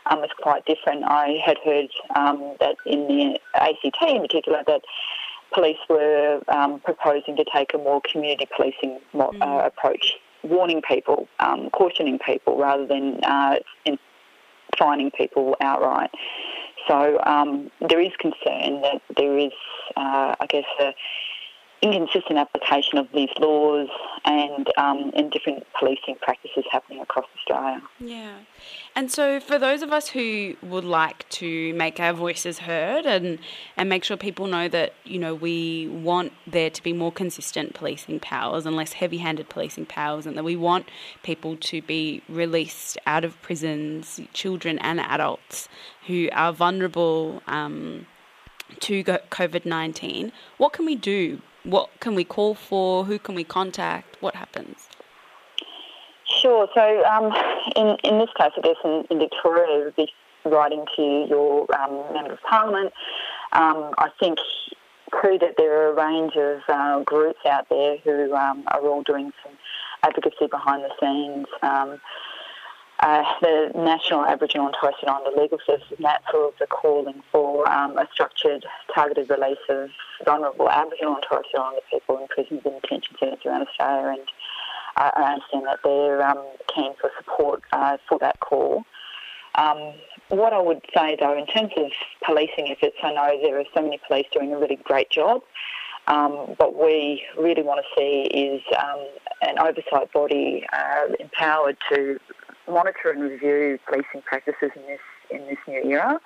um, 0.06 0.22
is 0.24 0.30
quite 0.40 0.64
different. 0.66 1.04
I 1.04 1.40
had 1.44 1.58
heard 1.64 1.88
um, 2.16 2.54
that 2.60 2.76
in 2.86 3.06
the 3.08 3.38
ACT 3.54 3.96
in 4.02 4.22
particular 4.22 4.62
that 4.66 4.82
police 5.52 5.78
were 5.88 6.40
um, 6.48 6.80
proposing 6.80 7.36
to 7.36 7.44
take 7.52 7.74
a 7.74 7.78
more 7.78 8.00
community 8.10 8.48
policing 8.56 9.00
uh, 9.14 9.18
mm. 9.18 9.66
approach, 9.66 10.14
warning 10.42 10.82
people, 10.82 11.28
um, 11.40 11.70
cautioning 11.70 12.18
people 12.18 12.56
rather 12.56 12.86
than 12.86 13.20
uh, 13.24 13.56
fining 14.78 15.10
people 15.10 15.56
outright. 15.60 16.10
So 16.88 17.20
um, 17.24 17.70
there 17.88 18.00
is 18.00 18.12
concern 18.18 18.80
that 18.82 19.02
there 19.16 19.38
is, 19.38 19.52
uh, 19.96 20.34
I 20.40 20.46
guess, 20.48 20.64
a 20.80 20.92
inconsistent 21.82 22.38
application 22.38 22.98
of 22.98 23.08
these 23.14 23.30
laws 23.38 23.88
and 24.24 24.68
um, 24.76 25.10
and 25.14 25.30
different 25.30 25.66
policing 25.78 26.16
practices 26.20 26.64
happening 26.70 27.00
across 27.00 27.24
Australia. 27.38 27.80
Yeah, 27.98 28.34
and 28.94 29.10
so 29.10 29.40
for 29.40 29.58
those 29.58 29.82
of 29.82 29.90
us 29.92 30.08
who 30.08 30.56
would 30.62 30.84
like 30.84 31.28
to 31.30 31.72
make 31.74 31.98
our 31.98 32.12
voices 32.12 32.58
heard 32.60 33.06
and 33.06 33.38
and 33.76 33.88
make 33.88 34.04
sure 34.04 34.16
people 34.16 34.46
know 34.46 34.68
that 34.68 34.92
you 35.04 35.18
know 35.18 35.34
we 35.34 35.88
want 35.88 36.32
there 36.46 36.70
to 36.70 36.82
be 36.82 36.92
more 36.92 37.12
consistent 37.12 37.74
policing 37.74 38.20
powers 38.20 38.66
and 38.66 38.76
less 38.76 38.92
heavy-handed 38.92 39.48
policing 39.48 39.86
powers, 39.86 40.26
and 40.26 40.36
that 40.36 40.44
we 40.44 40.56
want 40.56 40.86
people 41.22 41.56
to 41.56 41.80
be 41.80 42.22
released 42.28 42.98
out 43.06 43.24
of 43.24 43.40
prisons, 43.40 44.20
children 44.34 44.78
and 44.80 45.00
adults 45.00 45.68
who 46.06 46.28
are 46.32 46.52
vulnerable. 46.52 47.42
Um, 47.46 48.06
to 48.78 49.02
COVID 49.02 49.66
19, 49.66 50.30
what 50.56 50.72
can 50.72 50.86
we 50.86 50.94
do 50.94 51.42
what 51.64 51.88
can 52.00 52.14
we 52.14 52.24
call 52.24 52.54
for? 52.54 53.04
Who 53.04 53.18
can 53.18 53.34
we 53.34 53.44
contact? 53.44 54.16
What 54.20 54.34
happens? 54.34 54.88
Sure. 56.40 56.68
So 56.74 57.04
um, 57.04 57.32
in, 57.76 57.96
in 58.04 58.18
this 58.18 58.30
case, 58.38 58.52
I 58.56 58.60
guess 58.62 58.76
in, 58.84 59.04
in 59.10 59.18
Victoria, 59.18 59.84
would 59.84 59.96
be 59.96 60.08
writing 60.44 60.84
to 60.96 61.26
your 61.28 61.66
um, 61.74 62.14
Member 62.14 62.32
of 62.32 62.42
Parliament. 62.42 62.92
Um, 63.52 63.92
I 63.98 64.08
think 64.18 64.38
too 65.22 65.38
that 65.40 65.54
there 65.56 65.82
are 65.82 65.90
a 65.90 65.94
range 65.94 66.36
of 66.36 66.60
uh, 66.68 67.02
groups 67.02 67.40
out 67.46 67.68
there 67.68 67.96
who 67.98 68.34
um, 68.34 68.64
are 68.68 68.80
all 68.86 69.02
doing 69.02 69.32
some 69.42 69.52
advocacy 70.02 70.46
behind 70.46 70.84
the 70.84 70.90
scenes. 71.00 71.46
Uh, 73.00 73.24
the 73.40 73.72
National 73.74 74.26
Aboriginal 74.26 74.66
and 74.66 74.76
Torres 74.78 74.94
Strait 74.98 75.08
Islander 75.10 75.40
Legal 75.40 75.58
Services, 75.66 75.98
NATSILS, 75.98 76.60
are 76.60 76.66
calling 76.66 77.22
for 77.32 77.66
um, 77.70 77.96
a 77.96 78.06
structured, 78.12 78.66
targeted 78.94 79.30
release 79.30 79.58
of 79.70 79.88
vulnerable 80.26 80.68
Aboriginal 80.68 81.14
and 81.14 81.24
Torres 81.26 81.46
Strait 81.48 81.60
Islander 81.60 81.80
people 81.90 82.18
in 82.18 82.26
prisons 82.28 82.60
and 82.62 82.82
detention 82.82 83.16
centres 83.18 83.40
around 83.46 83.66
Australia, 83.66 84.18
and 84.18 84.28
I, 84.96 85.12
I 85.16 85.32
understand 85.32 85.64
that 85.66 85.78
they're 85.82 86.22
um, 86.22 86.44
keen 86.74 86.92
for 87.00 87.10
support 87.16 87.62
uh, 87.72 87.96
for 88.06 88.18
that 88.18 88.38
call. 88.40 88.84
Um, 89.54 89.94
what 90.28 90.52
I 90.52 90.60
would 90.60 90.82
say, 90.94 91.16
though, 91.18 91.36
in 91.38 91.46
terms 91.46 91.72
of 91.78 91.90
policing 92.22 92.70
efforts, 92.70 92.96
I 93.02 93.14
know 93.14 93.38
there 93.42 93.58
are 93.58 93.64
so 93.74 93.80
many 93.80 93.98
police 94.06 94.26
doing 94.30 94.52
a 94.52 94.58
really 94.58 94.76
great 94.76 95.08
job. 95.08 95.40
Um, 96.06 96.32
what 96.58 96.74
we 96.74 97.24
really 97.38 97.62
want 97.62 97.84
to 97.84 98.00
see 98.00 98.22
is 98.36 98.62
um, 98.78 99.06
an 99.42 99.58
oversight 99.58 100.12
body 100.12 100.66
uh, 100.72 101.14
empowered 101.18 101.76
to 101.90 102.18
monitor 102.70 103.10
and 103.10 103.22
review 103.22 103.78
policing 103.86 104.22
practices 104.24 104.70
in 104.76 104.82
this 104.82 105.00
in 105.30 105.46
this 105.46 105.58
new 105.66 105.82
era. 105.84 106.20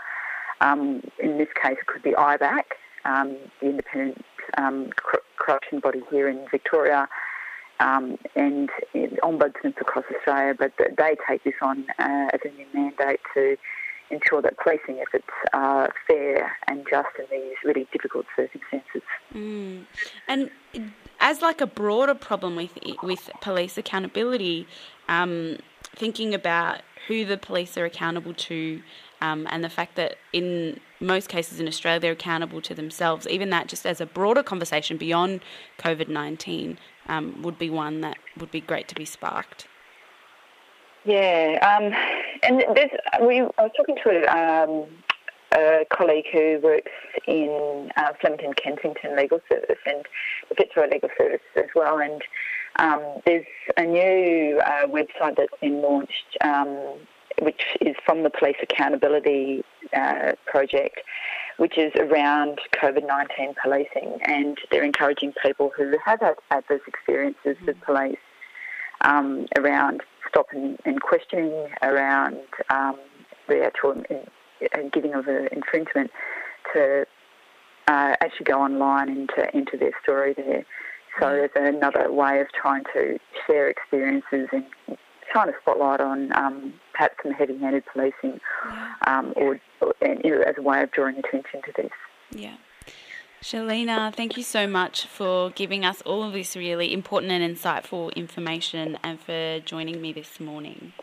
Um, 0.61 1.03
in 1.19 1.39
this 1.39 1.49
case, 1.61 1.77
it 1.81 1.87
could 1.87 2.03
be 2.03 2.13
IBAC, 2.13 2.63
um, 3.05 3.37
the 3.61 3.71
independent 3.71 4.25
um, 4.57 4.91
corruption 5.37 5.81
body 5.81 6.03
here 6.11 6.29
in 6.29 6.47
Victoria, 6.51 7.09
um, 7.81 8.17
and 8.35 8.71
ombudsmen 9.23 9.79
across 9.81 10.05
Australia. 10.17 10.55
But 10.59 10.73
they 10.79 11.17
take 11.29 11.45
this 11.45 11.55
on 11.61 11.87
uh, 11.99 12.31
as 12.33 12.41
a 12.45 12.49
new 12.57 12.67
mandate 12.73 13.21
to 13.35 13.57
ensure 14.11 14.43
that 14.43 14.57
policing 14.59 15.01
efforts 15.01 15.29
are 15.53 15.93
fair 16.07 16.57
and 16.69 16.87
just 16.89 17.09
in 17.19 17.25
these 17.31 17.57
really 17.65 17.87
difficult 17.93 18.27
circumstances. 18.37 19.03
Mm. 19.35 19.85
And 20.29 20.51
as 21.21 21.43
like 21.43 21.61
a 21.61 21.67
broader 21.67 22.15
problem 22.15 22.57
with 22.57 22.79
with 23.03 23.31
police 23.41 23.79
accountability, 23.79 24.67
um, 25.09 25.59
thinking 25.97 26.35
about 26.35 26.83
who 27.09 27.25
the 27.25 27.37
police 27.37 27.77
are 27.77 27.85
accountable 27.85 28.35
to 28.35 28.83
um, 29.21 29.47
and 29.51 29.63
the 29.63 29.69
fact 29.69 29.97
that 29.97 30.17
in 30.33 30.81
most 31.01 31.29
cases 31.29 31.61
in 31.61 31.69
Australia 31.69 32.01
they're 32.01 32.13
accountable 32.13 32.61
to 32.63 32.75
themselves, 32.75 33.27
even 33.27 33.51
that 33.51 33.69
just 33.69 33.87
as 33.87 34.01
a 34.01 34.07
broader 34.07 34.43
conversation 34.43 34.97
beyond 34.97 35.41
COVID 35.79 36.09
19 36.09 36.79
um, 37.09 37.43
would 37.43 37.59
be 37.59 37.71
one 37.71 38.01
that 38.01 38.17
would 38.39 38.51
be 38.51 38.61
great 38.61 38.89
to 38.89 38.95
be 38.95 39.05
sparked. 39.05 39.67
Yeah, 41.05 41.59
um, 41.61 41.93
and 42.43 42.65
there's, 42.75 42.91
we, 43.21 43.41
I 43.41 43.63
was 43.63 43.71
talking 43.77 43.97
to 44.05 44.23
um, 44.35 44.87
a 45.55 45.85
colleague 45.93 46.25
who 46.33 46.61
works 46.63 46.93
in 47.27 47.91
uh, 47.97 48.13
Flemington 48.21 48.55
Kensington 48.55 49.15
Legal 49.17 49.41
Service 49.51 49.79
and 49.87 50.05
the 50.49 50.55
Fitzroy 50.55 50.89
Legal 50.91 51.11
Service 51.19 51.43
as 51.57 51.67
well, 51.75 51.99
and 51.99 52.23
um, 52.79 53.01
there's 53.25 53.47
a 53.77 53.85
new 53.85 54.61
uh, 54.65 54.87
website 54.87 55.37
that's 55.37 55.55
been 55.61 55.81
launched, 55.81 56.37
um, 56.43 56.77
which 57.41 57.63
is 57.81 57.95
from 58.05 58.23
the 58.23 58.31
Police 58.31 58.57
Accountability 58.63 59.65
uh, 59.97 60.33
Project, 60.47 61.01
which 61.59 61.79
is 61.79 61.93
around 61.97 62.59
COVID 62.75 63.07
19 63.07 63.55
policing. 63.63 64.19
And 64.23 64.59
they're 64.71 64.85
encouraging 64.85 65.33
people 65.43 65.71
who 65.77 65.97
have 66.05 66.21
had 66.21 66.35
adverse 66.51 66.83
experiences 66.87 67.57
with 67.67 67.81
police 67.83 68.19
um, 69.03 69.47
around 69.57 70.03
stopping 70.29 70.77
and 70.85 71.01
questioning, 71.01 71.69
around 71.83 72.39
um, 72.71 72.97
the 73.49 73.63
actual 73.65 73.93
in, 73.93 74.21
in 74.77 74.89
giving 74.91 75.15
of 75.15 75.29
an 75.29 75.49
infringement 75.53 76.11
to 76.73 77.07
uh, 77.87 78.17
actually 78.21 78.45
go 78.45 78.61
online 78.61 79.09
and 79.09 79.29
to 79.37 79.55
enter 79.55 79.77
their 79.77 79.93
story 80.03 80.35
there. 80.35 80.65
So 81.21 81.49
there's 81.55 81.75
another 81.75 82.11
way 82.11 82.41
of 82.41 82.49
trying 82.53 82.85
to 82.93 83.19
share 83.47 83.69
experiences 83.69 84.49
and 84.53 84.65
shine 85.33 85.49
a 85.49 85.53
spotlight 85.61 86.01
on 86.01 86.33
um, 86.37 86.75
perhaps 86.93 87.15
some 87.23 87.33
heavy-handed 87.33 87.85
policing, 87.93 88.41
um, 89.07 89.33
or, 89.37 89.61
or 89.81 89.95
as 90.03 90.55
a 90.59 90.63
way 90.63 90.83
of 90.83 90.91
drawing 90.91 91.17
attention 91.19 91.63
to 91.63 91.73
this. 91.77 91.91
Yeah. 92.31 92.57
Shaleena, 93.43 94.15
thank 94.15 94.39
you 94.39 94.43
so 94.43 94.67
much 94.67 95.07
for 95.07 95.51
giving 95.51 95.85
us 95.85 96.01
all 96.03 96.23
of 96.23 96.33
this 96.33 96.57
really 96.57 96.95
important 96.95 97.31
and 97.31 97.57
insightful 97.57 98.15
information 98.15 98.97
and 99.03 99.21
for 99.21 99.61
joining 99.61 100.01
me 100.01 100.15
this 100.15 100.41
morning. 100.41 100.95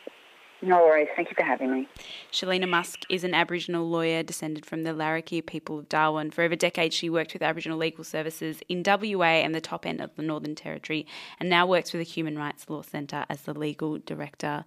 No 0.64 0.78
worries. 0.78 1.08
Thank 1.16 1.30
you 1.30 1.36
for 1.36 1.44
having 1.44 1.72
me. 1.72 1.88
Shaleena 2.32 2.70
Musk 2.70 3.02
is 3.10 3.24
an 3.24 3.34
Aboriginal 3.34 3.90
lawyer 3.90 4.22
descended 4.22 4.66
from 4.66 4.84
the 4.84 4.92
Larrakia 4.92 5.44
people 5.44 5.80
of 5.80 5.90
Darwin. 5.90 6.30
For 6.30 6.44
over 6.44 6.56
decades, 6.56 6.96
she 6.96 7.10
worked 7.10 7.34
with 7.34 7.42
Aboriginal 7.42 7.80
legal 7.80 8.04
services 8.04 8.62
in 8.70 8.84
WA 8.86 9.42
and 9.42 9.56
the 9.56 9.62
top 9.62 9.88
end 9.88 10.02
of 10.02 10.16
the 10.16 10.22
Northern 10.22 10.54
Territory, 10.54 11.08
and 11.40 11.50
now 11.50 11.66
works 11.66 11.94
with 11.94 12.00
the 12.00 12.12
Human 12.12 12.38
Rights 12.38 12.70
Law 12.70 12.84
Centre 12.84 13.26
as 13.28 13.42
the 13.42 13.58
legal 13.58 13.98
director. 13.98 14.66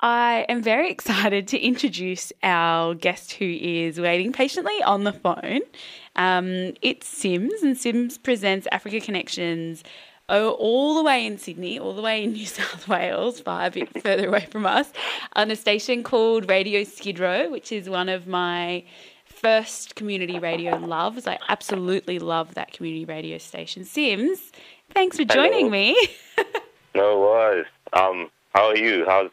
I 0.00 0.44
am 0.48 0.60
very 0.60 0.90
excited 0.90 1.46
to 1.48 1.58
introduce 1.58 2.32
our 2.42 2.94
guest 2.94 3.34
who 3.34 3.44
is 3.44 4.00
waiting 4.00 4.32
patiently 4.32 4.82
on 4.82 5.04
the 5.04 5.12
phone. 5.12 5.60
Um, 6.16 6.74
it's 6.82 7.06
Sims, 7.06 7.62
and 7.62 7.78
Sims 7.78 8.18
presents 8.18 8.66
Afrika 8.72 9.00
Connexions 9.00 9.84
all 10.32 10.94
the 10.94 11.02
way 11.02 11.26
in 11.26 11.38
Sydney, 11.38 11.78
all 11.78 11.94
the 11.94 12.02
way 12.02 12.24
in 12.24 12.32
New 12.32 12.46
South 12.58 12.88
Wales, 12.88 13.40
far 13.40 13.66
a 13.66 13.70
bit 13.70 14.02
further 14.02 14.28
away 14.28 14.46
from 14.50 14.66
us, 14.66 14.92
on 15.34 15.50
a 15.50 15.56
station 15.56 16.02
called 16.02 16.48
Radio 16.48 16.84
Skid 16.84 17.18
Row, 17.18 17.50
which 17.50 17.72
is 17.72 17.88
one 17.88 18.08
of 18.08 18.26
my 18.26 18.84
first 19.26 19.96
community 19.96 20.38
radio 20.38 20.76
loves. 20.76 21.26
I 21.26 21.38
absolutely 21.48 22.18
love 22.18 22.54
that 22.54 22.72
community 22.72 23.04
radio 23.04 23.38
station. 23.38 23.84
Sims, 23.84 24.52
thanks 24.90 25.16
for 25.16 25.24
joining 25.24 25.66
Hello. 25.66 25.70
me. 25.70 26.08
no 26.94 27.20
worries. 27.20 27.66
Um, 27.92 28.30
how 28.54 28.68
are 28.68 28.76
you? 28.76 29.04
How's 29.06 29.30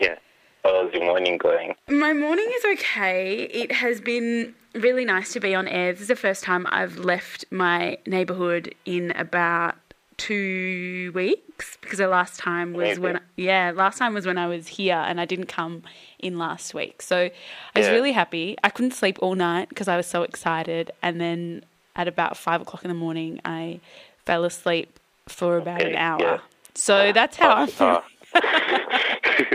yeah? 0.00 0.16
How's 0.64 0.92
your 0.92 1.04
morning 1.04 1.38
going? 1.38 1.74
My 1.88 2.12
morning 2.12 2.48
is 2.56 2.78
okay. 2.78 3.42
It 3.44 3.72
has 3.72 4.00
been 4.00 4.54
really 4.74 5.04
nice 5.04 5.32
to 5.32 5.40
be 5.40 5.54
on 5.54 5.66
air. 5.66 5.92
This 5.92 6.02
is 6.02 6.08
the 6.08 6.16
first 6.16 6.44
time 6.44 6.66
I've 6.70 6.98
left 6.98 7.44
my 7.50 7.98
neighbourhood 8.06 8.74
in 8.84 9.10
about 9.12 9.76
two 10.18 11.12
weeks 11.14 11.78
because 11.80 11.98
the 11.98 12.08
last 12.08 12.38
time 12.38 12.74
was 12.74 12.98
when 12.98 13.20
yeah 13.36 13.72
last 13.74 13.98
time 13.98 14.12
was 14.12 14.26
when 14.26 14.36
I 14.36 14.46
was 14.46 14.66
here 14.66 14.96
and 14.96 15.20
I 15.20 15.24
didn't 15.24 15.46
come 15.46 15.84
in 16.18 16.36
last 16.36 16.74
week. 16.74 17.00
So 17.00 17.16
I 17.16 17.78
was 17.78 17.86
yeah. 17.86 17.92
really 17.92 18.12
happy. 18.12 18.56
I 18.62 18.68
couldn't 18.68 18.90
sleep 18.90 19.18
all 19.22 19.34
night 19.34 19.68
because 19.70 19.88
I 19.88 19.96
was 19.96 20.06
so 20.06 20.24
excited. 20.24 20.90
And 21.02 21.20
then 21.20 21.64
at 21.96 22.08
about 22.08 22.36
five 22.36 22.60
o'clock 22.60 22.84
in 22.84 22.88
the 22.88 22.94
morning 22.94 23.40
I 23.44 23.80
fell 24.26 24.44
asleep 24.44 24.98
for 25.28 25.56
about 25.56 25.80
okay, 25.80 25.92
an 25.92 25.96
hour. 25.96 26.20
Yeah. 26.20 26.38
so 26.74 27.12
that's 27.12 27.36
how 27.36 27.54
I'm 27.54 27.68
feeling. 27.68 28.02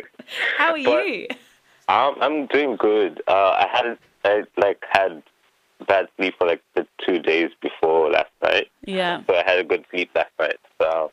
how 0.58 0.72
are 0.72 0.78
but, 0.84 1.06
you? 1.06 1.28
Um, 1.90 2.16
I'm 2.22 2.48
doing 2.48 2.78
good. 2.78 3.22
Uh, 3.28 3.52
I 3.52 3.68
had 3.70 3.98
I 4.24 4.44
like 4.58 4.84
had 4.90 5.22
bad 5.84 6.08
sleep 6.18 6.36
for 6.38 6.48
like 6.48 6.62
the 6.76 6.88
two 7.06 7.20
days 7.20 7.52
before 7.62 8.12
last 8.12 8.32
night. 8.42 8.68
Yeah. 8.86 9.22
So 9.28 9.36
I 9.36 9.44
had 9.46 9.60
a 9.60 9.64
good 9.64 9.86
sleep 9.92 10.10
last 10.16 10.32
night. 10.40 10.58
So 10.82 11.12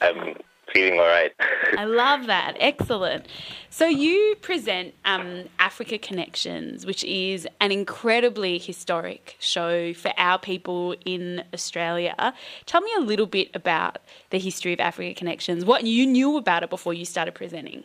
I'm 0.00 0.34
feeling 0.72 0.98
all 0.98 1.06
right. 1.06 1.32
I 1.78 1.84
love 1.84 2.26
that. 2.26 2.56
Excellent. 2.58 3.26
So 3.70 3.86
you 3.86 4.36
present 4.40 4.94
um, 5.04 5.44
Afrika 5.58 6.00
Connexions, 6.00 6.86
which 6.86 7.04
is 7.04 7.46
an 7.60 7.72
incredibly 7.72 8.58
historic 8.58 9.36
show 9.38 9.92
for 9.94 10.12
our 10.16 10.38
people 10.38 10.94
in 11.04 11.44
Australia. 11.52 12.34
Tell 12.66 12.80
me 12.80 12.90
a 12.98 13.00
little 13.00 13.26
bit 13.26 13.50
about 13.54 13.98
the 14.30 14.38
history 14.38 14.72
of 14.72 14.78
Afrika 14.78 15.16
Connexions, 15.16 15.64
what 15.64 15.84
you 15.84 16.06
knew 16.06 16.36
about 16.36 16.62
it 16.62 16.70
before 16.70 16.94
you 16.94 17.04
started 17.04 17.34
presenting. 17.34 17.82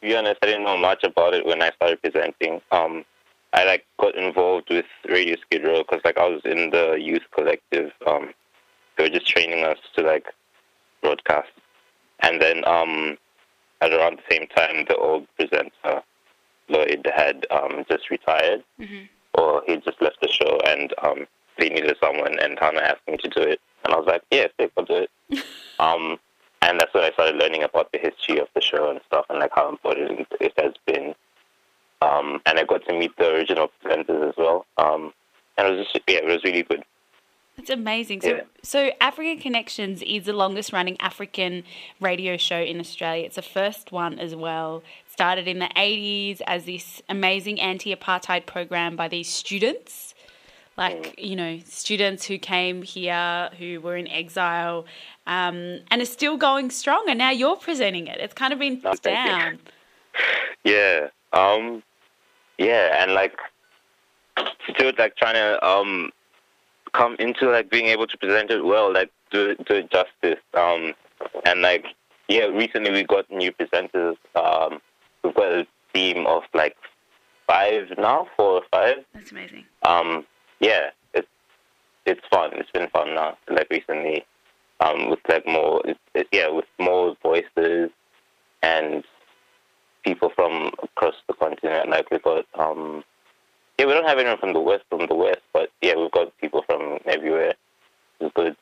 To 0.00 0.08
be 0.08 0.16
honest, 0.16 0.38
I 0.42 0.46
didn't 0.46 0.64
know 0.64 0.76
much 0.76 1.04
about 1.04 1.34
it 1.34 1.46
when 1.46 1.62
I 1.62 1.70
started 1.70 2.02
presenting. 2.02 2.60
Um, 2.72 3.04
I 3.52 3.64
like 3.64 3.84
got 4.00 4.16
involved 4.16 4.70
with 4.70 4.86
Radio 5.08 5.36
Skid 5.42 5.64
Row 5.64 5.82
because 5.82 6.00
like 6.04 6.18
I 6.18 6.28
was 6.28 6.40
in 6.44 6.70
the 6.70 6.96
youth 6.98 7.22
collective. 7.34 7.92
Um, 8.06 8.32
they 8.96 9.04
were 9.04 9.10
just 9.10 9.28
training 9.28 9.64
us 9.64 9.78
to 9.96 10.02
like 10.02 10.26
broadcast, 11.02 11.50
and 12.20 12.40
then 12.40 12.66
um, 12.66 13.18
at 13.80 13.92
around 13.92 14.18
the 14.18 14.34
same 14.34 14.46
time, 14.48 14.84
the 14.88 14.96
old 14.96 15.26
presenter 15.36 16.02
Lloyd 16.68 17.10
had 17.14 17.46
um, 17.50 17.84
just 17.90 18.10
retired, 18.10 18.62
mm-hmm. 18.80 19.04
or 19.34 19.62
he 19.66 19.76
just 19.76 20.00
left 20.00 20.20
the 20.22 20.28
show, 20.28 20.58
and 20.66 20.94
um, 21.02 21.26
they 21.58 21.68
needed 21.68 21.96
someone, 22.00 22.38
and 22.38 22.58
Hannah 22.58 22.80
asked 22.80 23.06
me 23.06 23.16
to 23.18 23.28
do 23.28 23.42
it, 23.42 23.60
and 23.84 23.94
I 23.94 23.98
was 23.98 24.06
like, 24.06 24.22
yeah, 24.30 24.46
sick, 24.58 24.72
I'll 24.76 24.84
do 24.84 25.06
it. 25.06 25.44
um, 25.78 26.18
and 26.62 26.80
that's 26.80 26.94
when 26.94 27.04
I 27.04 27.10
started 27.12 27.36
learning 27.36 27.64
about 27.64 27.90
the 27.92 27.98
history 27.98 28.38
of 28.38 28.48
the 28.54 28.60
show 28.60 28.90
and 28.90 29.00
stuff, 29.06 29.26
and 29.28 29.40
like 29.40 29.52
how 29.54 29.68
important 29.68 30.26
it 30.40 30.52
has 30.56 30.72
been 30.86 31.14
um, 32.02 32.40
and 32.46 32.58
I 32.58 32.64
got 32.64 32.84
to 32.86 32.98
meet 32.98 33.16
the 33.16 33.28
original 33.28 33.70
presenters 33.84 34.30
as 34.30 34.34
well. 34.36 34.66
Um, 34.76 35.12
and 35.56 35.68
it 35.68 35.76
was 35.76 35.86
just, 35.92 36.04
yeah, 36.08 36.18
it 36.18 36.24
was 36.24 36.42
really 36.44 36.62
good. 36.62 36.82
That's 37.56 37.70
amazing. 37.70 38.22
So, 38.22 38.28
yeah. 38.28 38.40
so 38.62 38.90
Afrika 39.00 39.40
Connexions 39.40 40.02
is 40.02 40.24
the 40.24 40.32
longest 40.32 40.72
running 40.72 40.98
African 41.00 41.64
radio 42.00 42.36
show 42.36 42.58
in 42.58 42.80
Australia. 42.80 43.26
It's 43.26 43.36
the 43.36 43.42
first 43.42 43.92
one 43.92 44.18
as 44.18 44.34
well. 44.34 44.82
It 45.06 45.12
started 45.12 45.46
in 45.46 45.58
the 45.58 45.70
80s 45.76 46.40
as 46.46 46.64
this 46.64 47.02
amazing 47.08 47.60
anti 47.60 47.94
apartheid 47.94 48.46
program 48.46 48.96
by 48.96 49.08
these 49.08 49.28
students. 49.28 50.14
Like, 50.78 51.14
mm. 51.16 51.24
you 51.28 51.36
know, 51.36 51.60
students 51.66 52.24
who 52.24 52.38
came 52.38 52.82
here, 52.82 53.50
who 53.58 53.80
were 53.82 53.96
in 53.96 54.08
exile, 54.08 54.86
um, 55.26 55.80
and 55.90 56.00
is 56.00 56.10
still 56.10 56.38
going 56.38 56.70
strong. 56.70 57.04
And 57.08 57.18
now 57.18 57.30
you're 57.30 57.56
presenting 57.56 58.06
it. 58.06 58.18
It's 58.18 58.34
kind 58.34 58.54
of 58.54 58.58
been 58.58 58.80
no, 58.82 58.94
down. 58.94 59.58
Yeah. 60.64 61.08
Um, 61.32 61.82
yeah, 62.58 63.02
and 63.02 63.14
like 63.14 63.36
still 64.74 64.92
like 64.98 65.16
trying 65.16 65.34
to 65.34 65.64
um 65.66 66.10
come 66.92 67.16
into 67.18 67.50
like 67.50 67.70
being 67.70 67.86
able 67.86 68.06
to 68.06 68.16
present 68.18 68.50
it 68.50 68.64
well, 68.64 68.92
like 68.92 69.10
do 69.30 69.54
do 69.66 69.74
it 69.74 69.90
justice. 69.90 70.42
Um, 70.54 70.94
and 71.44 71.62
like 71.62 71.86
yeah, 72.28 72.44
recently 72.44 72.92
we 72.92 73.04
got 73.04 73.30
new 73.30 73.52
presenters. 73.52 74.16
Um, 74.34 74.80
we've 75.22 75.34
got 75.34 75.52
a 75.52 75.66
team 75.94 76.26
of 76.26 76.42
like 76.54 76.76
five 77.46 77.88
now, 77.98 78.28
four 78.36 78.54
or 78.54 78.62
five. 78.70 78.96
That's 79.14 79.30
amazing. 79.32 79.64
Um, 79.82 80.24
yeah, 80.60 80.90
it's 81.14 81.28
it's 82.06 82.22
fun. 82.30 82.50
It's 82.54 82.70
been 82.70 82.88
fun 82.90 83.14
now. 83.14 83.36
Like 83.50 83.68
recently, 83.70 84.24
um, 84.80 85.10
with 85.10 85.20
like 85.28 85.46
more, 85.46 85.82
it, 85.84 86.26
yeah, 86.32 86.48
with 86.48 86.66
more 86.78 87.16
voices 87.22 87.90
and 88.62 89.04
people 90.04 90.30
from 90.34 90.70
across 91.02 91.20
the 91.26 91.34
continent. 91.34 91.90
Like 91.90 92.10
we've 92.10 92.22
got, 92.22 92.44
um, 92.58 93.04
yeah, 93.78 93.86
we 93.86 93.92
don't 93.92 94.06
have 94.06 94.18
anyone 94.18 94.38
from 94.38 94.52
the 94.52 94.60
west, 94.60 94.84
from 94.88 95.06
the 95.06 95.14
west, 95.14 95.40
but 95.52 95.70
yeah, 95.80 95.94
we've 95.96 96.10
got 96.10 96.36
people 96.38 96.62
from 96.66 96.98
everywhere. 97.06 97.54
It's 98.20 98.32
good. 98.34 98.56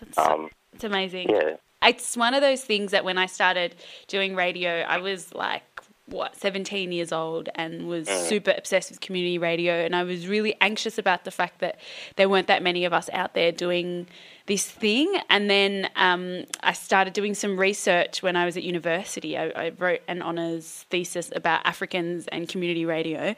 That's, 0.00 0.18
um, 0.18 0.48
it's 0.72 0.84
amazing. 0.84 1.28
Yeah. 1.28 1.56
It's 1.82 2.16
one 2.16 2.34
of 2.34 2.40
those 2.40 2.62
things 2.62 2.90
that 2.90 3.04
when 3.04 3.18
I 3.18 3.26
started 3.26 3.76
doing 4.08 4.34
radio, 4.34 4.80
I 4.80 4.98
was 4.98 5.32
like, 5.34 5.77
what 6.08 6.36
17 6.36 6.92
years 6.92 7.12
old 7.12 7.48
and 7.54 7.88
was 7.88 8.08
mm. 8.08 8.28
super 8.28 8.54
obsessed 8.56 8.90
with 8.90 9.00
community 9.00 9.38
radio 9.38 9.74
and 9.74 9.94
I 9.94 10.04
was 10.04 10.26
really 10.26 10.56
anxious 10.60 10.98
about 10.98 11.24
the 11.24 11.30
fact 11.30 11.60
that 11.60 11.78
there 12.16 12.28
weren't 12.28 12.46
that 12.46 12.62
many 12.62 12.84
of 12.84 12.92
us 12.92 13.10
out 13.12 13.34
there 13.34 13.52
doing 13.52 14.06
this 14.48 14.68
thing. 14.68 15.14
And 15.30 15.48
then 15.48 15.88
um, 15.94 16.44
I 16.62 16.72
started 16.72 17.12
doing 17.12 17.34
some 17.34 17.60
research 17.60 18.22
when 18.22 18.34
I 18.34 18.44
was 18.44 18.56
at 18.56 18.64
university. 18.64 19.38
I, 19.38 19.48
I, 19.50 19.72
wrote 19.78 20.00
an 20.08 20.22
honours 20.22 20.86
thesis 20.90 21.30
about 21.36 21.64
Africans 21.64 22.26
and 22.28 22.48
community 22.48 22.84
radio. 22.84 23.36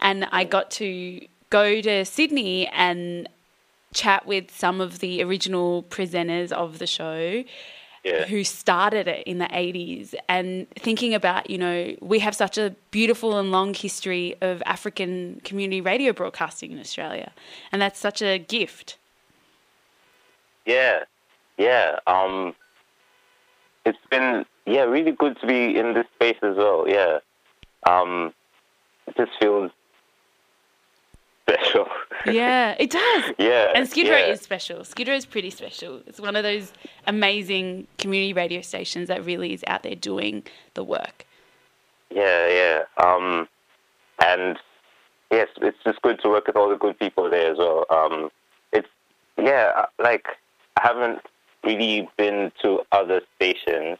And 0.00 0.28
I 0.30 0.44
got 0.44 0.70
to 0.72 1.26
go 1.48 1.80
to 1.80 2.04
Sydney 2.04 2.68
and 2.68 3.28
chat 3.92 4.26
with 4.26 4.54
some 4.54 4.80
of 4.80 5.00
the 5.00 5.22
original 5.22 5.82
presenters 5.84 6.52
of 6.52 6.78
the 6.78 6.86
show. 6.86 7.42
Yeah. 8.02 8.24
who 8.24 8.44
started 8.44 9.08
it 9.08 9.26
in 9.26 9.36
the 9.38 9.44
80s 9.44 10.14
and 10.26 10.66
thinking 10.70 11.12
about, 11.14 11.50
you 11.50 11.58
know, 11.58 11.94
we 12.00 12.20
have 12.20 12.34
such 12.34 12.56
a 12.56 12.74
beautiful 12.90 13.38
and 13.38 13.50
long 13.50 13.74
history 13.74 14.36
of 14.40 14.62
African 14.64 15.42
community 15.44 15.82
radio 15.82 16.14
broadcasting 16.14 16.72
in 16.72 16.80
Australia. 16.80 17.32
And 17.70 17.82
that's 17.82 18.00
such 18.00 18.22
a 18.22 18.38
gift. 18.38 18.96
Yeah, 20.64 21.04
yeah. 21.58 21.98
Um, 22.06 22.54
it's 23.84 23.98
been 24.10 24.44
yeah 24.66 24.82
really 24.82 25.12
good 25.12 25.38
to 25.40 25.46
be 25.46 25.76
in 25.76 25.94
this 25.94 26.06
space 26.14 26.38
as 26.42 26.56
well. 26.56 26.86
Yeah, 26.88 27.18
um, 27.86 28.32
it 29.06 29.16
just 29.16 29.32
feels 29.40 29.70
special. 31.54 31.86
yeah, 32.26 32.74
it 32.78 32.90
does. 32.90 33.34
Yeah, 33.38 33.72
and 33.74 33.88
Skid 33.88 34.08
Row 34.08 34.16
yeah. 34.16 34.32
is 34.32 34.40
special. 34.40 34.84
Skid 34.84 35.08
Row 35.08 35.14
is 35.14 35.26
pretty 35.26 35.50
special. 35.50 36.02
It's 36.06 36.20
one 36.20 36.36
of 36.36 36.42
those 36.42 36.72
amazing 37.06 37.86
community 37.98 38.32
radio 38.32 38.60
stations 38.60 39.08
that 39.08 39.24
really 39.24 39.52
is 39.52 39.64
out 39.66 39.82
there 39.82 39.94
doing 39.94 40.42
the 40.74 40.84
work. 40.84 41.26
Yeah, 42.10 42.48
yeah. 42.48 42.82
Um, 43.02 43.48
and 44.24 44.58
yes, 45.30 45.48
it's 45.60 45.78
just 45.84 46.02
good 46.02 46.20
to 46.22 46.28
work 46.28 46.46
with 46.46 46.56
all 46.56 46.68
the 46.68 46.76
good 46.76 46.98
people 46.98 47.30
there 47.30 47.52
as 47.52 47.58
well. 47.58 47.86
Um, 47.90 48.30
it's 48.72 48.88
yeah, 49.38 49.72
uh, 49.76 49.86
like 50.02 50.26
I 50.76 50.86
haven't 50.88 51.22
really 51.64 52.08
been 52.16 52.52
to 52.62 52.80
other 52.92 53.22
stations, 53.36 53.98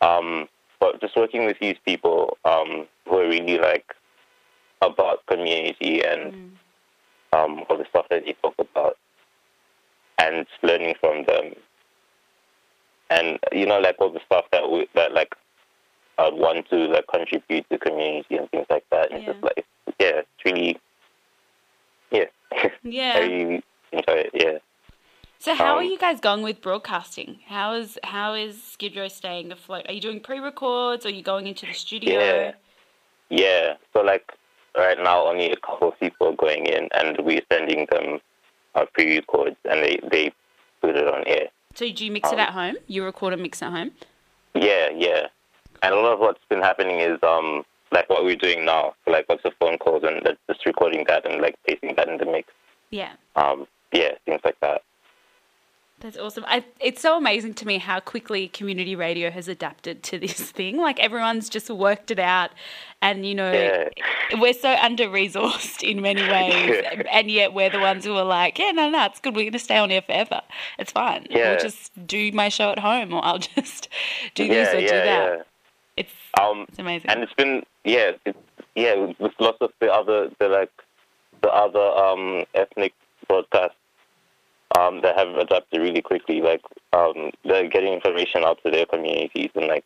um, 0.00 0.48
but 0.80 1.00
just 1.00 1.16
working 1.16 1.46
with 1.46 1.58
these 1.60 1.76
people 1.84 2.36
um, 2.44 2.86
who 3.08 3.18
are 3.18 3.28
really 3.28 3.58
like 3.58 3.94
about 4.82 5.24
community 5.26 6.04
and 6.04 6.32
mm. 6.32 6.50
um, 7.32 7.64
all 7.68 7.78
the 7.78 7.86
stuff 7.90 8.06
that 8.10 8.24
he 8.24 8.34
talk 8.42 8.54
about, 8.58 8.96
and 10.18 10.46
learning 10.62 10.94
from 11.00 11.24
them, 11.24 11.54
and 13.10 13.38
you 13.52 13.66
know, 13.66 13.78
like 13.78 13.96
all 13.98 14.10
the 14.10 14.20
stuff 14.26 14.44
that 14.52 14.70
we 14.70 14.86
that 14.94 15.12
like 15.12 15.34
uh, 16.18 16.30
want 16.32 16.68
to 16.70 16.76
like 16.76 17.06
contribute 17.08 17.68
to 17.70 17.78
community 17.78 18.36
and 18.36 18.50
things 18.50 18.66
like 18.70 18.84
that. 18.90 19.10
And 19.12 19.22
Yeah. 19.22 19.32
just 19.32 19.42
like 19.42 19.64
yeah, 19.98 20.20
it's 20.20 20.44
really 20.44 20.78
yeah. 22.10 22.24
I 22.52 22.70
Yeah. 22.82 23.18
really 23.18 23.62
enjoy 23.92 24.12
it. 24.12 24.30
Yeah. 24.34 24.58
So 25.38 25.54
how 25.54 25.76
are 25.76 25.82
Um, 25.82 25.90
you 25.90 25.98
guys 25.98 26.20
going 26.20 26.42
with 26.42 26.62
broadcasting? 26.62 27.40
How 27.46 27.74
is 27.74 27.98
how 28.02 28.34
is 28.34 28.62
Skid 28.62 28.96
Row 28.96 29.08
staying 29.08 29.52
afloat? 29.52 29.86
Are 29.88 29.92
you 29.92 30.00
doing 30.00 30.20
pre-records? 30.20 31.04
Or 31.04 31.08
are 31.08 31.12
you 31.12 31.22
going 31.22 31.46
into 31.46 31.66
the 31.66 31.74
studio? 31.74 32.14
Yeah. 32.14 32.52
Yeah. 33.28 33.74
So 33.92 34.00
like 34.00 34.32
right 34.76 34.98
now, 35.02 35.26
only 35.26 35.50
a 35.50 35.56
couple 35.56 35.88
of 35.88 36.00
people 36.00 36.28
are 36.28 36.36
going 36.36 36.66
in, 36.66 36.88
and 36.94 37.18
we're 37.24 37.42
sending 37.50 37.86
them 37.90 38.20
our 38.74 38.86
pre-records, 38.86 39.56
and 39.70 39.82
they 39.82 39.98
they 40.10 40.32
put 40.80 40.96
it 40.96 41.06
on 41.06 41.24
air. 41.26 41.48
So 41.74 41.90
do 41.90 42.04
you 42.04 42.12
mix 42.12 42.30
it 42.30 42.34
Um, 42.34 42.40
at 42.40 42.50
home? 42.50 42.76
You 42.86 43.04
record 43.04 43.32
and 43.32 43.42
mix 43.42 43.62
at 43.62 43.72
home? 43.72 43.92
Yeah, 44.54 44.90
yeah. 44.94 45.26
And 45.82 45.94
a 45.94 45.96
lot 45.98 46.12
of 46.14 46.18
what's 46.20 46.44
been 46.48 46.62
happening 46.62 47.00
is 47.00 47.18
um 47.22 47.64
like 47.92 48.08
what 48.08 48.24
we're 48.24 48.36
doing 48.36 48.64
now, 48.64 48.94
like 49.06 49.26
lots 49.28 49.44
of 49.44 49.52
phone 49.60 49.78
calls 49.78 50.02
and 50.04 50.20
just 50.48 50.66
recording 50.66 51.04
that 51.08 51.24
and 51.30 51.40
like 51.40 51.56
pasting 51.66 51.94
that 51.96 52.08
in 52.08 52.18
the 52.18 52.24
mix. 52.24 52.48
Yeah. 52.90 53.12
Um, 53.36 53.66
yeah, 53.92 54.12
things 54.24 54.40
like 54.44 54.58
that. 54.60 54.82
That's 56.04 56.18
awesome. 56.18 56.44
I, 56.46 56.62
it's 56.80 57.00
so 57.00 57.16
amazing 57.16 57.54
to 57.54 57.66
me 57.66 57.78
how 57.78 57.98
quickly 57.98 58.48
community 58.48 58.94
radio 58.94 59.30
has 59.30 59.48
adapted 59.48 60.02
to 60.02 60.18
this 60.18 60.34
thing. 60.52 60.76
Like 60.76 61.00
everyone's 61.00 61.48
just 61.48 61.70
worked 61.70 62.10
it 62.10 62.18
out, 62.18 62.50
and 63.00 63.24
you 63.24 63.34
know, 63.34 63.50
Yeah. 63.50 63.88
we're 64.38 64.52
so 64.52 64.68
under 64.74 65.08
resourced 65.08 65.82
in 65.82 66.02
many 66.02 66.20
ways, 66.30 66.84
and 67.10 67.30
yet 67.30 67.54
we're 67.54 67.70
the 67.70 67.78
ones 67.80 68.04
who 68.04 68.14
are 68.18 68.24
like, 68.24 68.58
yeah, 68.58 68.72
no, 68.72 68.90
no, 68.90 69.06
it's 69.06 69.18
good. 69.18 69.34
We're 69.34 69.44
going 69.44 69.52
to 69.54 69.58
stay 69.58 69.78
on 69.78 69.88
here 69.88 70.02
forever. 70.02 70.42
It's 70.78 70.92
fine. 70.92 71.26
Yeah. 71.30 71.52
We'll 71.52 71.60
just 71.60 72.06
do 72.06 72.30
my 72.32 72.50
show 72.50 72.68
at 72.72 72.80
home, 72.80 73.14
or 73.14 73.24
I'll 73.24 73.38
just 73.56 73.88
do 74.34 74.46
this 74.46 74.68
yeah, 74.74 74.76
or 74.76 74.80
yeah, 74.80 74.86
do 74.88 74.94
that. 74.96 75.04
yeah. 75.38 75.42
It's 75.96 76.12
Um, 76.38 76.66
it's 76.68 76.78
amazing. 76.78 77.08
and 77.08 77.22
it's 77.22 77.32
been 77.32 77.62
yeah, 77.84 78.10
it's, 78.26 78.38
yeah, 78.74 78.94
with- 78.94 79.18
with 79.20 79.32
lots 79.40 79.56
of 79.62 79.72
the 79.80 79.90
other 79.90 80.28
the 80.38 80.48
like 80.48 80.70
the 81.40 81.48
other 81.48 81.80
um 81.80 82.44
ethnic 82.54 82.92
broadcasts 83.26 83.76
um 84.78 85.00
that 85.02 85.16
have 85.16 85.36
adapted 85.36 85.80
really 85.80 86.02
quickly. 86.02 86.40
Like 86.40 86.62
um 86.92 87.30
they're 87.44 87.68
getting 87.68 87.92
information 87.92 88.44
out 88.44 88.58
to 88.64 88.70
their 88.70 88.86
communities 88.86 89.50
and 89.54 89.66
like 89.66 89.84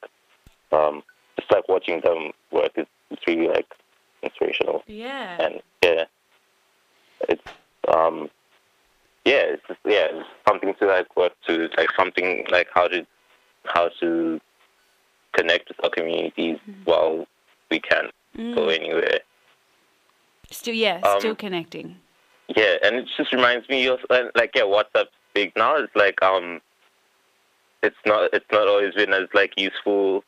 um 0.73 1.03
just 1.39 1.51
like 1.53 1.69
watching 1.69 2.01
them 2.01 2.33
work 2.51 2.73
is 2.77 2.87
it's 3.11 3.27
really 3.27 3.49
like 3.49 3.73
inspirational. 4.23 4.83
yeah. 4.87 5.37
and 5.41 5.63
yeah, 5.83 6.05
it's 7.29 7.43
um, 7.97 8.29
yeah, 9.25 9.43
it's 9.45 9.63
just, 9.67 9.81
yeah, 9.85 10.09
it's 10.11 10.29
something 10.47 10.75
to 10.81 10.87
like 10.87 11.17
work 11.17 11.33
to 11.47 11.69
like 11.77 11.89
something 11.97 12.47
like 12.51 12.69
how 12.73 12.89
to 12.89 13.07
how 13.65 13.91
to 14.01 14.41
connect 15.33 15.69
with 15.69 15.85
our 15.85 15.91
communities 15.91 16.59
while 16.85 17.27
we 17.71 17.81
can't 17.81 18.11
go 18.37 18.69
anywhere. 18.69 19.21
Still, 20.51 20.75
yeah, 20.75 21.01
um, 21.05 21.21
still 21.21 21.35
connecting. 21.35 21.97
Yeah, 22.49 22.77
and 22.83 22.97
it 22.97 23.09
just 23.17 23.33
reminds 23.33 23.69
me 23.69 23.87
of 23.87 24.01
uh, 24.11 24.25
like 24.35 24.53
yeah, 24.55 24.63
WhatsApp's 24.63 25.11
big 25.35 25.53
now. 25.57 25.77
It's 25.77 25.95
like 25.95 26.21
um, 26.23 26.61
it's 27.83 27.97
not 28.07 28.31
it's 28.33 28.47
not 28.51 28.67
always 28.69 28.95
been 28.95 29.13
as 29.13 29.29
like 29.35 29.53
useful, 29.57 30.25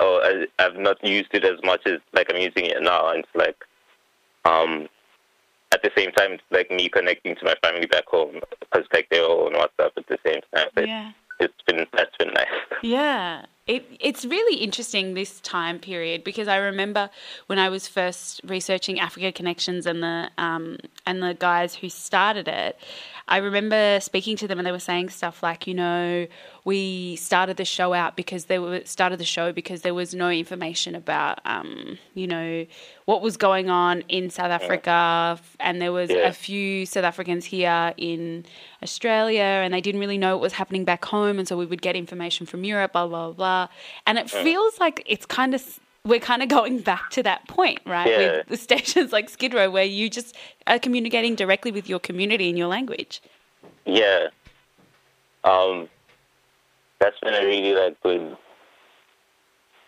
or 0.00 0.24
as, 0.24 0.46
I've 0.58 0.76
not 0.76 1.04
used 1.04 1.28
it 1.32 1.44
as 1.44 1.58
much 1.62 1.82
as 1.86 1.98
like 2.14 2.32
I'm 2.32 2.40
using 2.40 2.66
it 2.66 2.82
now. 2.82 3.10
And 3.10 3.20
it's 3.20 3.34
like 3.34 3.56
um, 4.44 4.88
at 5.72 5.82
the 5.82 5.90
same 5.96 6.12
time, 6.12 6.32
it's 6.32 6.42
like 6.50 6.70
me 6.70 6.88
connecting 6.88 7.36
to 7.36 7.44
my 7.44 7.54
family 7.62 7.86
back 7.86 8.06
home 8.06 8.40
because 8.60 8.86
like 8.92 9.08
they're 9.10 9.24
all 9.24 9.46
on 9.46 9.52
WhatsApp 9.52 9.90
at 9.96 10.06
the 10.08 10.18
same 10.24 10.40
time. 10.54 10.68
But 10.74 10.88
Yeah. 10.88 11.12
it's 11.40 11.62
been 11.66 11.86
that's 11.92 12.16
been 12.18 12.32
nice. 12.32 12.46
Yeah. 12.82 13.44
It, 13.66 13.86
it's 14.00 14.24
really 14.24 14.56
interesting 14.60 15.14
this 15.14 15.38
time 15.40 15.78
period 15.78 16.24
because 16.24 16.48
I 16.48 16.56
remember 16.56 17.08
when 17.46 17.58
I 17.58 17.68
was 17.68 17.86
first 17.86 18.40
researching 18.44 18.96
Afrika 18.96 19.32
Connexions 19.32 19.86
and 19.86 20.02
the 20.02 20.30
um, 20.38 20.78
and 21.06 21.22
the 21.22 21.34
guys 21.34 21.76
who 21.76 21.88
started 21.88 22.48
it. 22.48 22.76
I 23.28 23.36
remember 23.36 24.00
speaking 24.00 24.36
to 24.38 24.48
them 24.48 24.58
and 24.58 24.66
they 24.66 24.72
were 24.72 24.80
saying 24.80 25.10
stuff 25.10 25.40
like, 25.40 25.68
you 25.68 25.74
know, 25.74 26.26
we 26.64 27.14
started 27.14 27.58
the 27.58 27.64
show 27.64 27.92
out 27.94 28.16
because 28.16 28.46
they 28.46 28.58
were 28.58 28.82
started 28.84 29.20
the 29.20 29.24
show 29.24 29.52
because 29.52 29.82
there 29.82 29.94
was 29.94 30.14
no 30.16 30.30
information 30.30 30.96
about, 30.96 31.38
um, 31.44 31.96
you 32.14 32.26
know, 32.26 32.66
what 33.04 33.22
was 33.22 33.36
going 33.36 33.70
on 33.70 34.00
in 34.08 34.30
South 34.30 34.50
Africa, 34.50 35.38
and 35.60 35.80
there 35.80 35.92
was 35.92 36.10
Yeah. 36.10 36.26
a 36.28 36.32
few 36.32 36.86
South 36.86 37.04
Africans 37.04 37.44
here 37.44 37.94
in 37.96 38.46
Australia, 38.82 39.42
and 39.42 39.72
they 39.72 39.80
didn't 39.80 40.00
really 40.00 40.18
know 40.18 40.34
what 40.36 40.42
was 40.42 40.54
happening 40.54 40.84
back 40.84 41.04
home, 41.04 41.38
and 41.38 41.46
so 41.46 41.56
we 41.56 41.66
would 41.66 41.82
get 41.82 41.94
information 41.94 42.46
from 42.46 42.64
Europe, 42.64 42.92
blah 42.94 43.06
blah 43.06 43.30
blah. 43.30 43.59
And 44.06 44.18
it 44.18 44.30
feels 44.30 44.78
like 44.78 45.02
it's 45.06 45.26
kind 45.26 45.54
of 45.54 45.80
we're 46.04 46.20
kind 46.20 46.42
of 46.42 46.48
going 46.48 46.80
back 46.80 47.10
to 47.10 47.22
that 47.22 47.46
point, 47.48 47.80
right? 47.84 48.08
Yeah. 48.08 48.18
With 48.18 48.48
the 48.48 48.56
stations 48.56 49.12
like 49.12 49.28
Skid 49.28 49.52
Row, 49.52 49.70
where 49.70 49.84
you 49.84 50.08
just 50.08 50.34
are 50.66 50.78
communicating 50.78 51.34
directly 51.34 51.72
with 51.72 51.88
your 51.88 51.98
community 51.98 52.48
in 52.48 52.56
your 52.56 52.68
language. 52.68 53.20
Yeah. 53.84 54.28
Um, 55.44 55.88
that's 57.00 57.18
been 57.20 57.34
a 57.34 57.44
really 57.44 57.74
like 57.74 58.00
good 58.02 58.36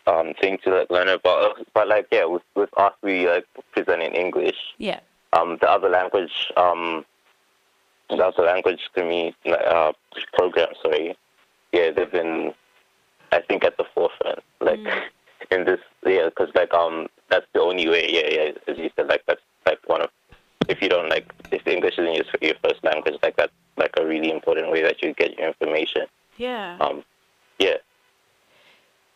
um 0.07 0.33
thing 0.41 0.59
to 0.65 0.71
like 0.71 0.91
learn 0.91 1.09
about. 1.09 1.67
But 1.75 1.89
like 1.89 2.09
yeah, 2.11 2.25
with 2.25 2.43
with 2.55 2.71
us 2.77 2.93
we 3.03 3.29
like 3.29 3.47
present 3.73 4.03
in 4.03 4.13
English. 4.15 4.57
Yeah, 4.79 5.01
Um, 5.33 5.59
the 5.61 5.71
other 5.71 5.89
language 5.89 6.51
um, 6.57 7.05
the 8.11 8.17
other 8.17 8.45
language 8.45 8.81
community 8.95 9.37
uh 9.47 9.93
program. 10.33 10.69
Sorry, 10.83 11.17
yeah, 11.73 11.91
they've 11.91 12.11
been 12.11 12.55
I 13.33 13.41
think 13.41 13.65
at 13.65 13.77
the 13.77 13.85
forefront 13.95 14.41
like 14.61 14.81
in 15.51 15.65
this 15.65 15.81
yeah 16.07 16.27
because 16.27 16.51
like 16.55 16.73
um 16.73 17.09
that's 17.31 17.47
the 17.55 17.61
only 17.61 17.89
way 17.89 18.07
yeah 18.09 18.29
yeah 18.31 18.51
as 18.69 18.79
you 18.79 18.91
said 18.95 19.09
like 19.09 19.23
that's 19.27 19.41
like 19.67 19.81
one 19.87 20.03
of 20.03 20.11
if 20.69 20.81
you 20.81 20.89
don't 20.89 21.09
like 21.09 21.27
if 21.51 21.67
English 21.67 21.99
isn't 21.99 22.15
your, 22.15 22.25
your 22.41 22.55
first 22.63 22.85
language 22.85 23.17
like 23.23 23.37
that's 23.37 23.53
like 23.77 23.95
a 23.99 24.07
really 24.07 24.31
important 24.31 24.71
way 24.71 24.83
that 24.83 25.03
you 25.03 25.13
get 25.15 25.37
your 25.39 25.49
information 25.49 26.03
yeah. 26.37 26.77
um 26.81 27.03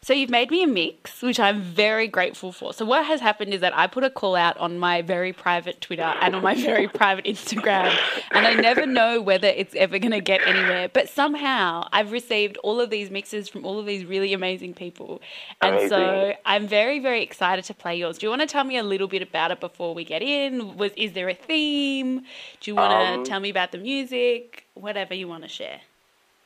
So 0.06 0.12
you've 0.12 0.30
made 0.30 0.52
me 0.52 0.62
a 0.62 0.68
mix, 0.68 1.20
which 1.20 1.40
I'm 1.40 1.60
very 1.60 2.06
grateful 2.06 2.52
for. 2.52 2.72
So 2.72 2.84
what 2.84 3.04
has 3.06 3.20
happened 3.20 3.52
is 3.52 3.60
that 3.60 3.76
I 3.76 3.88
put 3.88 4.04
a 4.04 4.08
call 4.08 4.36
out 4.36 4.56
on 4.58 4.78
my 4.78 5.02
very 5.02 5.32
private 5.32 5.80
Twitter 5.80 6.04
and 6.20 6.36
on 6.36 6.44
my 6.44 6.54
very 6.54 6.86
private 7.02 7.24
Instagram, 7.24 7.92
and 8.30 8.46
I 8.46 8.54
never 8.54 8.86
know 8.86 9.20
whether 9.20 9.48
it's 9.48 9.74
ever 9.74 9.98
going 9.98 10.12
to 10.12 10.20
get 10.20 10.46
anywhere. 10.46 10.88
But 10.88 11.08
somehow 11.08 11.88
I've 11.90 12.12
received 12.12 12.56
all 12.58 12.80
of 12.80 12.88
these 12.88 13.10
mixes 13.10 13.48
from 13.48 13.66
all 13.66 13.80
of 13.80 13.86
these 13.86 14.04
really 14.04 14.32
amazing 14.32 14.74
people, 14.74 15.20
and 15.60 15.88
so 15.88 16.34
I'm 16.44 16.68
very 16.68 17.00
very 17.00 17.24
excited 17.24 17.64
to 17.64 17.74
play 17.74 17.96
yours. 17.96 18.18
Do 18.18 18.26
you 18.26 18.30
want 18.30 18.42
to 18.42 18.46
tell 18.46 18.62
me 18.62 18.76
a 18.76 18.84
little 18.84 19.08
bit 19.08 19.22
about 19.22 19.50
it 19.50 19.58
before 19.58 19.92
we 19.92 20.04
get 20.04 20.22
in? 20.22 20.76
Was 20.76 20.92
is 20.96 21.14
there 21.14 21.28
a 21.28 21.34
theme? 21.34 22.20
Do 22.60 22.70
you 22.70 22.76
want 22.76 22.92
to 22.92 23.18
Um, 23.18 23.24
tell 23.24 23.40
me 23.40 23.50
about 23.50 23.72
the 23.72 23.78
music? 23.78 24.66
Whatever 24.74 25.14
you 25.14 25.26
want 25.26 25.42
to 25.42 25.48
share. 25.48 25.80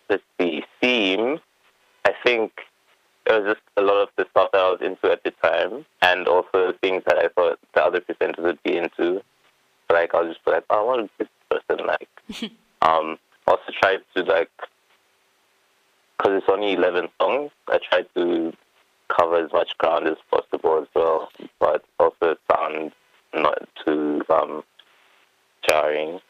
the 0.08 0.18
theme, 0.80 1.40
I 2.06 2.12
think 2.24 2.52
it 3.30 3.44
was 3.44 3.54
just 3.54 3.66
a 3.76 3.82
lot 3.82 4.02
of 4.02 4.08
the 4.16 4.26
stuff 4.30 4.50
that 4.52 4.60
I 4.60 4.70
was 4.70 4.80
into 4.82 5.10
at 5.10 5.22
the 5.24 5.30
time, 5.42 5.84
and 6.02 6.26
also 6.26 6.72
things 6.80 7.02
that 7.06 7.18
I 7.18 7.28
thought 7.28 7.58
the 7.74 7.84
other 7.84 8.00
presenters 8.00 8.42
would 8.42 8.62
be 8.62 8.76
into. 8.76 9.22
Like 9.90 10.14
I 10.14 10.22
was 10.22 10.34
just 10.34 10.46
like, 10.46 10.64
oh, 10.70 10.86
what 10.86 11.00
is 11.00 11.10
this 11.18 11.28
person 11.50 11.86
like? 11.86 12.08
um, 12.82 13.18
also 13.46 13.72
tried 13.80 14.00
to 14.14 14.22
like, 14.24 14.50
because 16.16 16.38
it's 16.38 16.48
only 16.48 16.72
eleven 16.72 17.08
songs. 17.20 17.50
I 17.68 17.78
tried 17.78 18.06
to 18.16 18.52
cover 19.08 19.36
as 19.36 19.52
much 19.52 19.76
ground 19.78 20.06
as 20.06 20.16
possible 20.30 20.80
as 20.80 20.88
well, 20.94 21.30
but 21.58 21.84
also 21.98 22.36
sound 22.50 22.92
not 23.34 23.68
too 23.84 24.22
um, 24.28 24.62
jarring. 25.68 26.20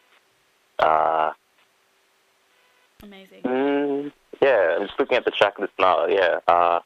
Uh, 0.78 1.32
Amazing. 3.02 3.42
Mm, 3.42 4.12
yeah, 4.42 4.76
I'm 4.78 4.86
just 4.86 4.98
looking 4.98 5.16
at 5.16 5.24
the 5.24 5.30
track 5.30 5.58
list 5.58 5.72
now. 5.78 6.06
Yeah, 6.06 6.38
uh, 6.48 6.80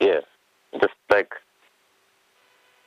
yeah, 0.00 0.20
just 0.80 0.94
like 1.10 1.32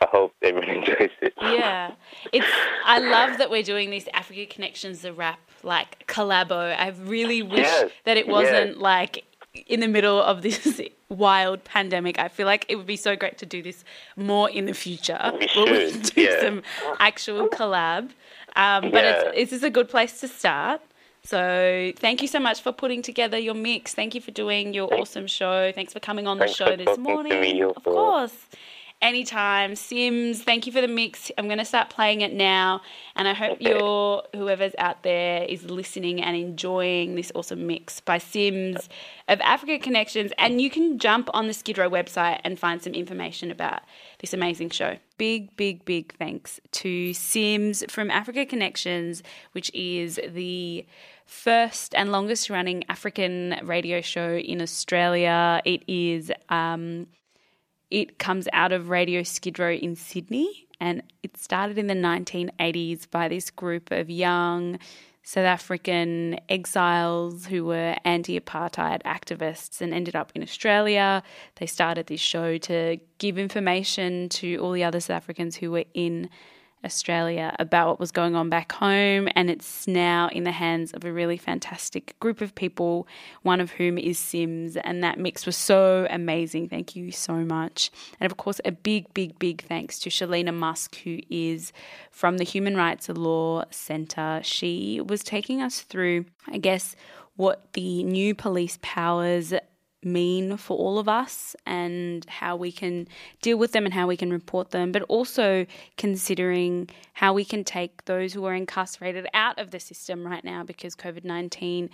I 0.02 0.08
hope 0.12 0.34
everyone 0.42 0.70
enjoys 0.78 1.10
it. 1.22 1.34
Yeah, 1.42 1.92
it's. 2.32 2.48
I 2.86 3.00
love 3.00 3.38
that 3.38 3.50
we're 3.50 3.64
doing 3.64 3.90
these 3.90 4.06
Afrika 4.06 4.50
Connexions, 4.50 5.02
The 5.02 5.14
Wrap 5.14 5.40
like 5.64 6.08
collabo. 6.08 6.76
I 6.78 6.90
really 7.04 7.42
wish 7.42 7.60
Yes, 7.60 7.92
that 8.06 8.18
it 8.18 8.28
wasn't 8.28 8.78
like 8.80 9.26
in 9.68 9.80
the 9.80 9.88
middle 9.88 10.22
of 10.22 10.42
this 10.42 10.80
wild 11.10 11.64
pandemic. 11.64 12.20
I 12.20 12.28
feel 12.28 12.46
like 12.46 12.66
it 12.70 12.76
would 12.76 12.86
be 12.86 12.96
so 12.96 13.16
great 13.16 13.38
to 13.40 13.46
do 13.46 13.62
this 13.62 13.84
more 14.16 14.50
in 14.50 14.66
the 14.66 14.74
future. 14.74 15.20
We 15.40 15.48
where 15.56 15.66
we 15.66 15.92
should, 15.92 16.04
do 16.04 16.22
yeah. 16.22 16.40
some 16.42 16.62
actual 17.00 17.50
collab. 17.50 18.12
Um, 18.56 18.92
but 18.92 19.04
Yeah. 19.04 19.22
it's, 19.34 19.52
this 19.52 19.60
is 19.60 19.64
a 19.64 19.70
good 19.70 19.90
place 19.90 20.20
to 20.22 20.28
start. 20.28 20.82
So 21.30 21.92
thank 21.98 22.24
you 22.24 22.28
so 22.28 22.40
much 22.40 22.60
for 22.60 22.72
putting 22.72 23.04
together 23.04 23.38
your 23.38 23.54
mix. 23.54 23.94
Thank 23.94 24.16
you 24.16 24.22
for 24.22 24.32
doing 24.32 24.74
your 24.74 24.88
Thank- 24.88 25.02
awesome 25.04 25.28
show. 25.28 25.72
Thanks 25.72 25.94
for 25.94 26.00
coming 26.00 26.26
on 26.26 26.40
the 26.40 26.48
show 26.48 26.76
this 26.76 26.98
morning. 26.98 27.62
of 27.62 27.84
course. 27.84 28.34
Anytime. 29.00 29.76
Sims, 29.76 30.44
thank 30.44 30.66
you 30.66 30.74
for 30.74 30.82
the 30.82 30.88
mix. 30.88 31.32
I'm 31.38 31.46
going 31.46 31.60
to 31.60 31.66
start 31.66 31.90
playing 31.92 32.22
it 32.22 32.34
now. 32.34 32.82
And 33.16 33.28
I 33.28 33.34
hope 33.34 33.62
okay. 33.62 33.70
you're, 33.70 34.24
whoever's 34.36 34.74
out 34.78 35.04
there, 35.04 35.44
is 35.44 35.64
listening 35.70 36.22
and 36.22 36.36
enjoying 36.36 37.16
this 37.16 37.32
awesome 37.36 37.66
mix 37.66 38.02
by 38.02 38.18
Sims 38.18 38.90
of 39.28 39.40
Afrika 39.40 39.82
Connexions. 39.82 40.32
And 40.38 40.60
you 40.60 40.70
can 40.70 40.98
jump 40.98 41.30
on 41.34 41.48
the 41.48 41.54
Skid 41.54 41.78
Row 41.78 41.90
website 41.90 42.42
and 42.44 42.60
find 42.60 42.82
some 42.82 42.94
information 42.94 43.52
about 43.52 43.84
this 44.18 44.34
amazing 44.34 44.72
show. 44.72 44.98
Big, 45.18 45.56
big, 45.56 45.86
big 45.86 46.14
thanks 46.18 46.60
to 46.72 47.14
Sims 47.14 47.86
from 47.88 48.10
Afrika 48.10 48.50
Connexions, 48.50 49.22
which 49.54 49.72
is 49.74 50.20
the 50.28 50.86
first 51.30 51.94
and 51.96 52.12
longest 52.12 52.50
running 52.50 52.84
African 52.90 53.60
radio 53.64 54.02
show 54.02 54.36
in 54.36 54.62
Australia. 54.62 55.62
It 55.64 55.84
is 55.88 56.32
um, 56.50 57.08
it 57.92 58.20
comes 58.20 58.48
out 58.52 58.72
of 58.72 58.90
Radio 58.90 59.24
Skid 59.24 59.60
Row 59.60 59.72
in 59.72 59.96
Sydney, 59.96 60.68
and 60.80 61.04
it 61.24 61.38
started 61.38 61.78
in 61.78 61.88
the 61.88 61.94
1980s 61.94 63.10
by 63.10 63.28
this 63.28 63.50
group 63.52 63.92
of 63.92 64.10
young 64.10 64.80
South 65.24 65.46
African 65.46 66.40
exiles 66.50 67.46
who 67.46 67.66
were 67.66 67.96
anti 68.04 68.40
apartheid 68.40 69.04
activists 69.04 69.82
and 69.82 69.94
ended 69.94 70.16
up 70.16 70.32
in 70.34 70.42
Australia. 70.42 71.22
They 71.56 71.68
started 71.68 72.08
this 72.08 72.22
show 72.22 72.58
to 72.58 72.98
give 73.20 73.38
information 73.38 74.30
to 74.30 74.58
all 74.58 74.72
the 74.72 74.84
other 74.84 75.00
South 75.00 75.18
Africans 75.18 75.56
who 75.56 75.72
were 75.72 75.86
in 75.94 76.30
Australia 76.84 77.56
about 77.60 77.88
what 77.88 78.00
was 78.00 78.12
going 78.12 78.36
on 78.36 78.50
back 78.50 78.72
home, 78.72 79.28
and 79.36 79.50
it's 79.50 79.88
now 79.88 80.30
in 80.30 80.44
the 80.44 80.52
hands 80.52 80.92
of 80.94 81.04
a 81.04 81.12
really 81.12 81.38
fantastic 81.38 82.18
group 82.20 82.42
of 82.42 82.56
people, 82.56 83.08
one 83.42 83.60
of 83.60 83.72
whom 83.72 83.98
is 83.98 84.18
Sims, 84.18 84.78
and 84.78 85.04
that 85.04 85.20
mix 85.20 85.46
was 85.46 85.58
so 85.58 86.08
amazing. 86.10 86.70
Thank 86.70 86.96
you 86.96 87.12
so 87.12 87.34
much. 87.34 87.92
And 88.20 88.32
of 88.32 88.38
course, 88.38 88.62
a 88.66 88.72
big, 88.72 89.14
big, 89.14 89.38
big 89.40 89.64
thanks 89.64 90.00
to 90.00 90.10
Shaleena 90.10 90.54
Musk, 90.54 90.98
who 91.04 91.20
is 91.30 91.74
from 92.12 92.38
the 92.38 92.46
Human 92.46 92.76
Rights 92.76 93.10
Law 93.10 93.64
Centre. 93.72 94.42
She 94.44 95.02
was 95.02 95.24
taking 95.24 95.62
us 95.62 95.82
through, 95.82 96.26
I 96.48 96.58
guess, 96.58 96.96
what 97.36 97.72
the 97.74 98.04
new 98.04 98.36
police 98.36 98.78
powers 98.82 99.54
mean 100.04 100.56
for 100.58 100.78
all 100.78 100.98
of 100.98 101.10
us 101.10 101.56
and 101.66 102.26
how 102.26 102.56
we 102.56 102.72
can 102.72 103.08
deal 103.42 103.58
with 103.58 103.74
them 103.74 103.86
and 103.86 103.94
how 103.94 104.08
we 104.08 104.16
can 104.16 104.32
report 104.32 104.72
them, 104.72 104.92
but 104.92 105.02
also 105.04 105.66
considering 105.98 106.90
how 107.14 107.34
we 107.34 107.44
can 107.44 107.64
take 107.64 108.06
those 108.06 108.34
who 108.34 108.46
are 108.46 108.54
incarcerated 108.54 109.28
out 109.34 109.60
of 109.60 109.72
the 109.72 109.80
system 109.80 110.26
right 110.26 110.44
now 110.44 110.64
because 110.64 110.96
COVID 110.96 111.26
19 111.26 111.90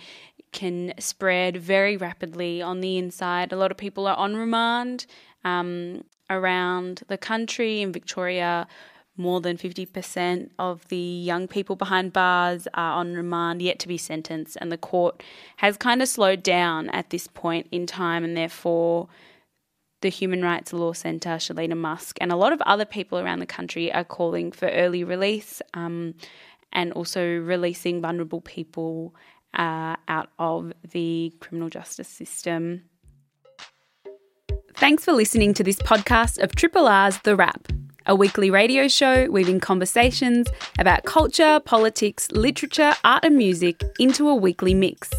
can 0.52 0.94
spread 0.98 1.56
very 1.56 1.96
rapidly 1.96 2.62
on 2.62 2.80
the 2.80 2.96
inside. 2.96 3.52
A 3.52 3.56
lot 3.56 3.70
of 3.70 3.76
people 3.76 4.06
are 4.06 4.16
on 4.16 4.36
remand 4.36 5.06
um, 5.44 6.04
around 6.30 7.02
the 7.08 7.18
country. 7.18 7.82
In 7.82 7.92
Victoria, 7.92 8.66
more 9.16 9.40
than 9.40 9.56
50% 9.56 10.50
of 10.58 10.86
the 10.88 10.96
young 10.96 11.48
people 11.48 11.76
behind 11.76 12.12
bars 12.12 12.68
are 12.74 12.92
on 12.94 13.14
remand 13.14 13.62
yet 13.62 13.78
to 13.80 13.88
be 13.88 13.98
sentenced, 13.98 14.56
and 14.60 14.70
the 14.70 14.78
court 14.78 15.22
has 15.56 15.76
kind 15.76 16.02
of 16.02 16.08
slowed 16.08 16.42
down 16.42 16.88
at 16.90 17.10
this 17.10 17.26
point 17.26 17.66
in 17.70 17.86
time, 17.86 18.24
and 18.24 18.36
therefore 18.36 19.08
the 20.02 20.08
Human 20.08 20.42
Rights 20.42 20.72
Law 20.72 20.92
Centre, 20.92 21.30
Shaleena 21.30 21.76
Musk, 21.76 22.18
and 22.20 22.30
a 22.30 22.36
lot 22.36 22.52
of 22.52 22.60
other 22.62 22.84
people 22.84 23.18
around 23.18 23.40
the 23.40 23.46
country 23.46 23.92
are 23.92 24.04
calling 24.04 24.52
for 24.52 24.68
early 24.68 25.04
release 25.04 25.62
um, 25.74 26.14
and 26.72 26.92
also 26.92 27.24
releasing 27.38 28.00
vulnerable 28.00 28.40
people 28.40 29.14
uh, 29.54 29.96
out 30.08 30.28
of 30.38 30.72
the 30.92 31.32
criminal 31.40 31.70
justice 31.70 32.08
system. 32.08 32.82
Thanks 34.74 35.04
for 35.04 35.12
listening 35.12 35.54
to 35.54 35.64
this 35.64 35.78
podcast 35.78 36.38
of 36.38 36.54
Triple 36.54 36.86
R's 36.86 37.18
The 37.24 37.34
Wrap 37.34 37.72
a 38.06 38.14
weekly 38.14 38.50
radio 38.50 38.88
show 38.88 39.28
weaving 39.30 39.60
conversations 39.60 40.46
about 40.78 41.04
culture, 41.04 41.60
politics, 41.64 42.30
literature, 42.32 42.94
art, 43.04 43.24
and 43.24 43.36
music 43.36 43.82
into 43.98 44.28
a 44.28 44.34
weekly 44.34 44.74
mix. 44.74 45.10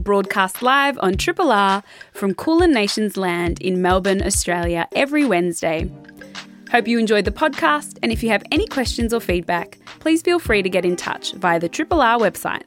Broadcast 0.00 0.62
live 0.62 0.98
on 1.00 1.16
Triple 1.16 1.52
R 1.52 1.82
from 2.12 2.34
Kulin 2.34 2.72
Nations 2.72 3.16
land 3.16 3.60
in 3.60 3.82
Melbourne, 3.82 4.22
Australia, 4.22 4.88
every 4.94 5.24
Wednesday. 5.24 5.90
Hope 6.70 6.86
you 6.86 6.98
enjoyed 6.98 7.24
the 7.24 7.30
podcast, 7.30 7.98
and 8.02 8.12
if 8.12 8.22
you 8.22 8.28
have 8.28 8.44
any 8.52 8.66
questions 8.66 9.14
or 9.14 9.20
feedback, 9.20 9.78
please 10.00 10.22
feel 10.22 10.38
free 10.38 10.62
to 10.62 10.68
get 10.68 10.84
in 10.84 10.96
touch 10.96 11.32
via 11.32 11.58
the 11.58 11.68
Triple 11.68 12.00
R 12.00 12.18
website. 12.18 12.62